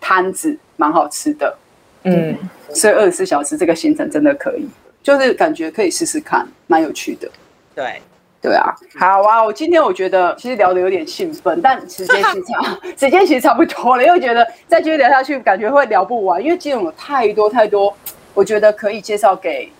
[0.00, 1.56] 摊子，蛮好吃的。
[2.04, 2.36] 嗯，
[2.72, 4.68] 所以二十四小时这个行程真的可以，
[5.02, 7.28] 就是感觉可以试试看，蛮有趣的。
[7.74, 8.00] 对。
[8.42, 9.42] 对啊，好啊！
[9.42, 17.96] 我今天我觉得其实聊得有点兴奋，但时间其实差， 时间其实差不多了，因为觉得再继续聊下去，感觉会聊不完，因为金融有太多太多，
[18.34, 19.70] 我觉得可以介绍给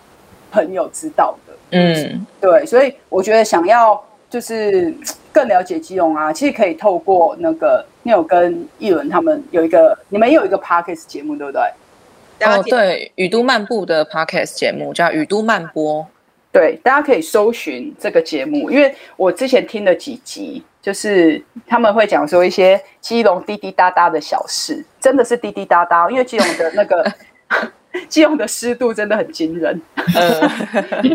[0.53, 1.53] 朋友知道的。
[1.71, 4.01] 嗯，对，所以我觉得想要
[4.31, 4.95] 就是
[5.33, 11.63] 更了解基隆啊，其实可以透过那个 Neil 跟艺伦他们有一个，你们也有一个 Podcast 节目，对不对？
[12.47, 16.07] 哦，对，雨都漫步的 Podcast 节目叫雨都漫播。
[16.53, 27.11] 对，大家可以搜寻这个节目，因为我之前听了几集，就是他们会讲说一些基隆滴滴答答的小事，真的是滴滴答答，因为基隆的那个
[28.07, 29.81] 基隆的湿度真的很惊人。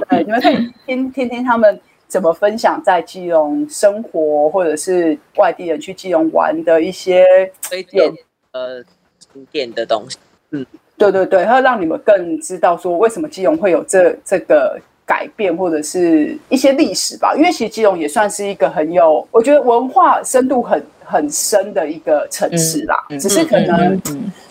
[0.10, 7.24] 对，你们可以听听听他们怎么分享在基隆生活，或者是外地人去基隆玩的一些
[7.62, 8.12] 推荐
[8.54, 8.84] 呃
[9.20, 10.18] 景点的东西。
[10.50, 10.66] 嗯，
[10.98, 14.82] 对对对，会让你们更知道说为什么基隆会有这这个。
[15.08, 23.06] 改变或者是一些历史吧，因为其实基隆也算是一个很有，我觉得文化深度很很深的一个城市啦。
[23.10, 23.98] 嗯、只是可能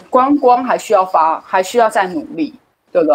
[0.08, 2.54] 观光还需要发，还需要再努力，
[2.90, 3.14] 对不对？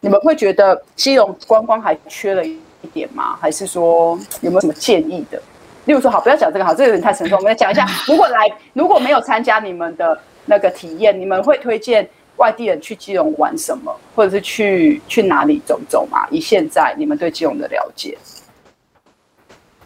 [0.00, 2.58] 你们会觉得基隆观光还缺了一
[2.92, 3.38] 点吗？
[3.40, 5.40] 还是说有没有什么建议的？
[5.84, 7.38] 例如说，好，不要讲这个，好，这个有点太沉重。
[7.38, 12.08] 我们来讲一下，如果来如果没有参加你们的那个体验，你们会推荐？
[12.40, 16.26] 外地人去基隆玩什么，或者是去去哪里走走嘛？
[16.30, 18.16] 以现在你们对基隆的了解，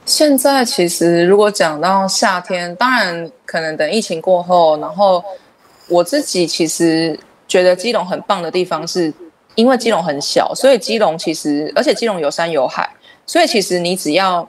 [0.07, 5.23] 现在其实如果讲到夏天，当然可能等疫情过后，然后
[5.89, 9.13] 我自己其实觉得基隆很棒的地方是，
[9.57, 12.89] 因为基隆很小，所以基隆其实而且基隆有山有海，
[13.27, 14.49] 所以其实你只要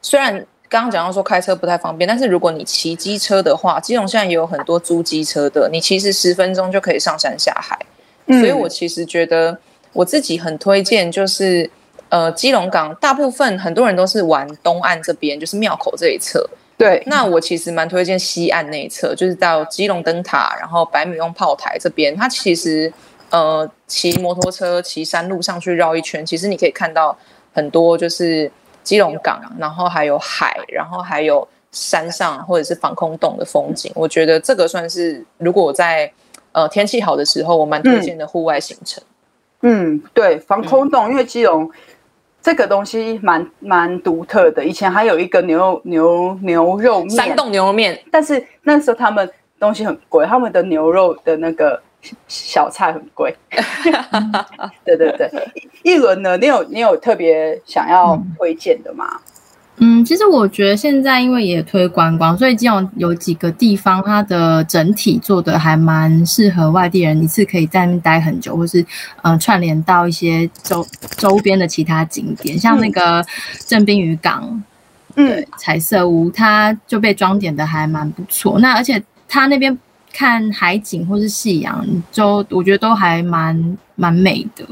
[0.00, 0.46] 虽然。
[0.72, 7.78] 刚刚讲到说开车不太方便，但是如果你骑机车的话，基隆现在也有很多租机车的，你其实十分钟就可以上山下海。
[8.24, 9.58] 嗯、所以我其实觉得
[9.92, 11.70] 我自己很推荐，就是
[12.08, 16.48] 呃基隆港，大部分很多人都是玩东岸这边，就是庙口这一侧。
[16.78, 22.90] 对，那我其实蛮推荐西岸那一侧，就是到基隆灯塔，然后百米翁炮台这边，它其实
[23.28, 27.14] 呃骑摩托车骑山路上去绕一圈，其实你可以看到
[27.52, 28.50] 很多就是。
[28.82, 36.12] 基隆港，然后还有海，然后还有山上或者是防空洞的风景，我觉得这个算是如果我在
[36.52, 39.02] 呃天气好的时候，我蛮推荐的户外行程。
[39.62, 41.70] 嗯，嗯，对，防空洞，因为基隆
[42.42, 44.64] 这个东西蛮蛮独特的。
[44.64, 51.80] 以前还有一个牛肉牛牛肉面，山洞牛肉面，但是那时候他们东西很贵，他们的牛肉的那个。
[52.26, 53.34] 小菜很贵，
[54.84, 55.30] 对对 对。
[55.82, 59.20] 一轮呢，你有你有特别想要推荐的吗？
[59.78, 68.84] 嗯，其实我觉得现在因为也推观光，所以基隆有几个地方，它的整体做的还蛮适合外地人一次可以在那边待很久，或是
[69.22, 70.86] 呃串联到一些周
[71.16, 73.24] 周边的其他景点，像那个
[73.66, 74.62] 正滨渔港，
[75.16, 78.58] 嗯，彩色屋，它就被装点的还蛮不错。
[78.60, 79.76] 那而且它那边。
[80.12, 84.66] 看海景或是夕阳，就我觉得都还蛮蛮美的。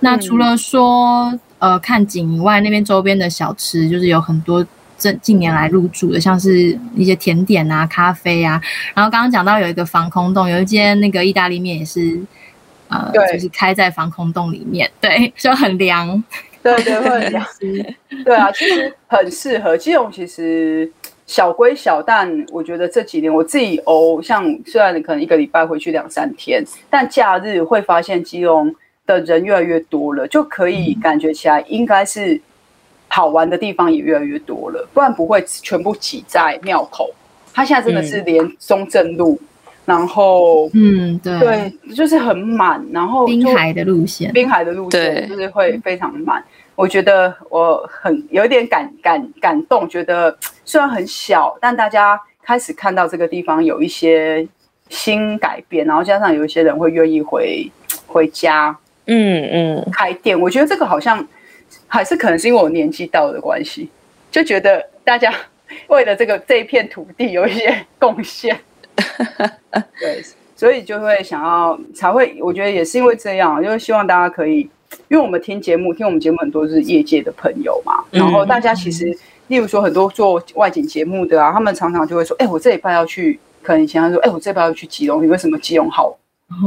[0.00, 4.64] 那除了说呃看景以外，那边周边的小吃就是有很多
[4.98, 8.60] 这近年来入住的，像是一些甜点啊、咖啡啊。
[8.94, 12.20] 然后刚刚讲到有一个防空洞，有一间那个意大利面也是，
[12.88, 16.22] 呃，就是开在防空洞里面，对， 就很凉。
[16.62, 17.44] 对对，会很凉。
[18.24, 19.76] 对啊，其实很适合。
[19.76, 20.88] 基隆其实
[21.26, 28.74] 小归小，但我觉得这几年我自己哦，像虽然你可能一个礼拜回去两三天，但假日会发现基隆
[29.06, 32.40] 的人越来越多了，就可以感觉起来应该是。
[33.14, 37.10] 好玩的地方也越来越多了，不然不会全部挤在庙口。
[37.52, 39.46] 它现在真的是连中正路，嗯、
[39.84, 42.82] 然后嗯，对对，就是很满。
[42.90, 46.42] 然后滨海的路线，滨海的路线就是会非常满。
[46.74, 50.34] 我觉得我很有点感感感动，觉得
[50.72, 54.48] 虽然很小，但大家开始看到这个地方有一些
[54.88, 57.70] 新改变，然后加上有一些人会愿意回
[58.06, 60.40] 回家，嗯嗯，开店。
[60.40, 61.28] 我觉得这个好像。
[61.86, 63.88] 还是可能是因为我年纪到的关系，
[64.30, 65.32] 就觉得大家
[65.88, 68.58] 为了这个这一片土地有一些贡献，
[70.00, 70.22] 对，
[70.56, 74.60] 所以就会想要才会，我觉得也是因为这样，就是希望大家可以，
[75.08, 79.14] 因为我们听节目，听我们节目很多是业界的朋友嘛，然后大家其实，
[79.52, 86.16] 例如说很多做外景节目的啊，他们常常就会说，哎，我这礼拜要去，可能以前他说，哎，我这礼拜要去基隆，你为什么基隆好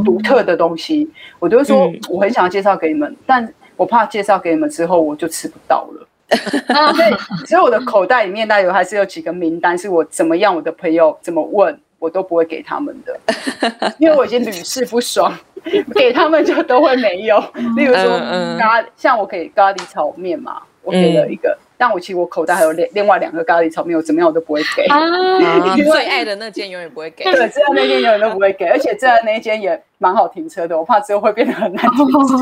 [0.03, 1.09] 独特的东西？
[1.39, 3.51] 我就会说，我很想要介绍给你们，但。
[3.77, 6.07] 我怕介绍给你们之后，我就吃不到了。
[6.95, 13.19] 所以，所以我的口袋里面，大概还是有几个名单，是我怎么样，我的朋友怎么问，我都不会给他们的，
[13.99, 15.29] 因为我已经屡试不爽，
[15.93, 17.37] 给他们就都会没有。
[17.75, 18.17] 例如说
[18.57, 21.57] 咖，像我给咖喱炒面嘛，我给了一个。
[21.85, 24.81] 嗯但我其实我口袋还有另另外两个咖喱炒面，我怎么样我都不会给。
[24.85, 24.99] 啊、
[25.77, 27.23] 最爱的那间永远不会给。
[27.23, 32.35] 对，最爱那间永远都不会给，而且最爱那间也蛮好停车的，我怕之后会变得很难停车。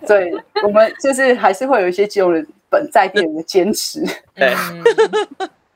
[0.08, 4.02] 对，我们就是还是会有一些基隆人本在地人的坚持，
[4.34, 4.54] 对，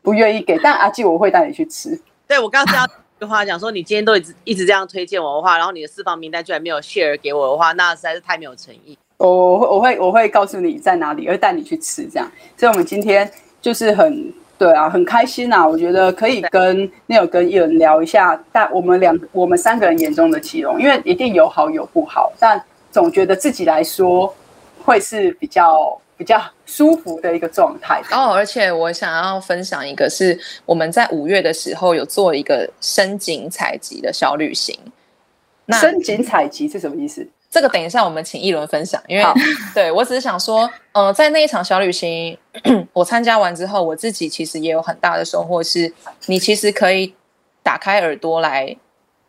[0.00, 0.58] 不愿意给。
[0.62, 2.00] 但阿纪我会带你去吃。
[2.26, 2.88] 对，我刚刚这样
[3.18, 8.96] 一句话讲说，你今天都一直一直这样推荐我的话，然后你的私房名单居然没有 share 给我的话，那实在是太没有诚意。
[9.28, 12.30] 我我会我会告诉你在哪里，会带你去吃这样。
[12.56, 15.66] 所以，我们今天就是很对啊，很开心啊。
[15.66, 24.34] 我觉得可以跟 Neil 跟艺人聊一下，但我们两我们三个人眼中的奇隆，因为一定有好有不好，但总觉得自己来说
[24.82, 28.02] 会是比较比较舒服的一个状态。
[28.10, 34.74] 哦，而且我想要分享一个，是我们在五月的时候有做一个深井采集的小旅行。
[35.66, 37.28] 那深井采集是什么意思？
[37.50, 39.24] 这个等一下我们请一伦分享，因为
[39.74, 42.38] 对我只是想说，呃，在那一场小旅行，
[42.92, 45.92] 我参加完之后，我自己其实也有很大的收获，是
[46.26, 47.12] 你其实可以
[47.62, 48.76] 打开耳朵来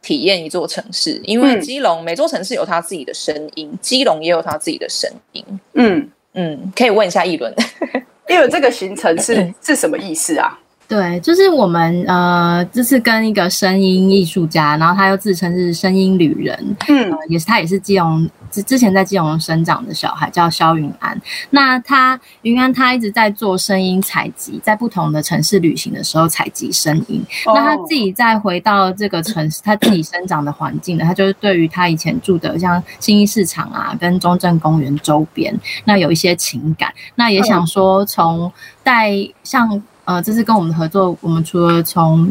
[0.03, 5.43] 体验一座城市，因为基隆每座城市有它自己的声音，基隆也有它自己的声音。
[5.73, 7.51] 嗯嗯，可以问一下一伦，
[8.29, 10.59] 因为这个行程是 是什么意思啊？
[10.91, 21.17] 对，就是我们呃，这次跟一个声音艺术家，然后他又自称是声音旅人，嗯，呃、也是他也是基隆之之前在基隆生长的小孩，叫肖云安。
[21.51, 27.23] 那他云安他一直在做声音采集，在不同的城市旅行的时候采集声音。
[27.45, 36.93] 哦、那他自己再回到这个城市，他自己生长的环境呢，他就是对于他以前住的像新义市场啊，跟中正公园周边，那有一些情感。
[37.15, 38.51] 那也想说从
[38.83, 39.81] 带像。
[40.11, 42.29] 呃，这次跟我们的合作，我们除了从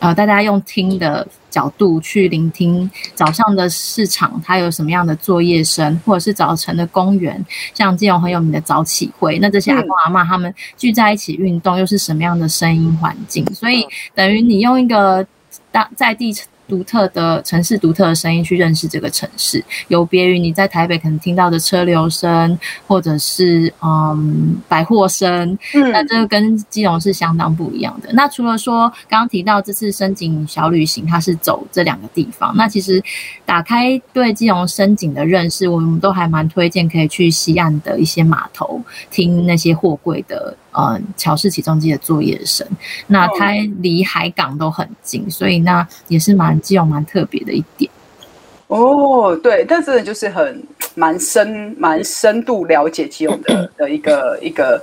[0.00, 13.46] 呃大家用听的角度去聆听早上的市场，它有什么样的作业声，或者是早晨的公园，像这种很有名的早起会，那这些阿公阿妈他们聚在一起运动，又是什么样的声音环境？
[13.54, 15.24] 所以等于你用一个
[15.70, 16.34] 当在地。
[16.66, 28.10] 独特的城市，独特的声音去认识这个城市，有别于你在台北可能听到的车流声，或者是嗯百货声，嗯，那这个跟基隆是相当不一样的。
[28.12, 33.02] 那除了说刚刚提到这次深井小旅行，它是走这两个地方，那其实
[33.44, 40.56] 打开对基隆深井的认识，我们都还蛮推荐可以去西岸的一些码头，听那些货柜的。
[40.74, 42.66] 呃，乔氏起重机的作业声，
[43.06, 47.90] 那它离海港都很近，所以那也是蛮基隆蛮特别的一点。
[48.66, 50.62] 哦，对，但是就是很
[50.94, 54.82] 蛮深、蛮深度了解基隆的 的一个一个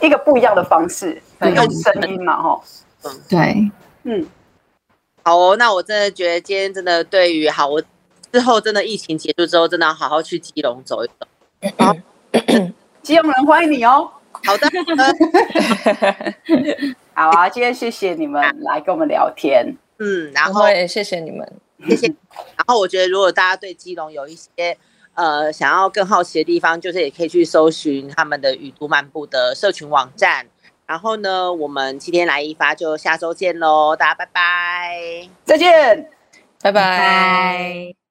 [0.00, 2.60] 一个不一样的方式，用声音嘛，哈。
[3.04, 3.70] 嗯，对，
[4.04, 4.26] 嗯，
[5.22, 7.80] 好哦，那我真的觉得今天真的对于好，我
[8.32, 11.26] 之后真的疫情结束之后，真的要好好去基隆走一走。
[11.78, 11.94] 好，
[13.02, 14.10] 基隆人欢迎你哦。
[14.44, 14.68] 好的，
[17.14, 17.48] 好啊！
[17.48, 21.46] 今天谢谢你们来跟我们聊天，嗯，然后也谢谢你们，
[21.88, 22.06] 谢谢。
[22.56, 24.76] 然后我觉得，如果大家对基隆有一些
[25.14, 30.46] 呃想要更好奇的地方，就是也可以去搜寻他们的雨都漫步的社群网站，
[30.86, 36.10] 然后呢，我们今天来一发就下周见喽，大家拜拜，再见，
[36.60, 38.01] 拜拜。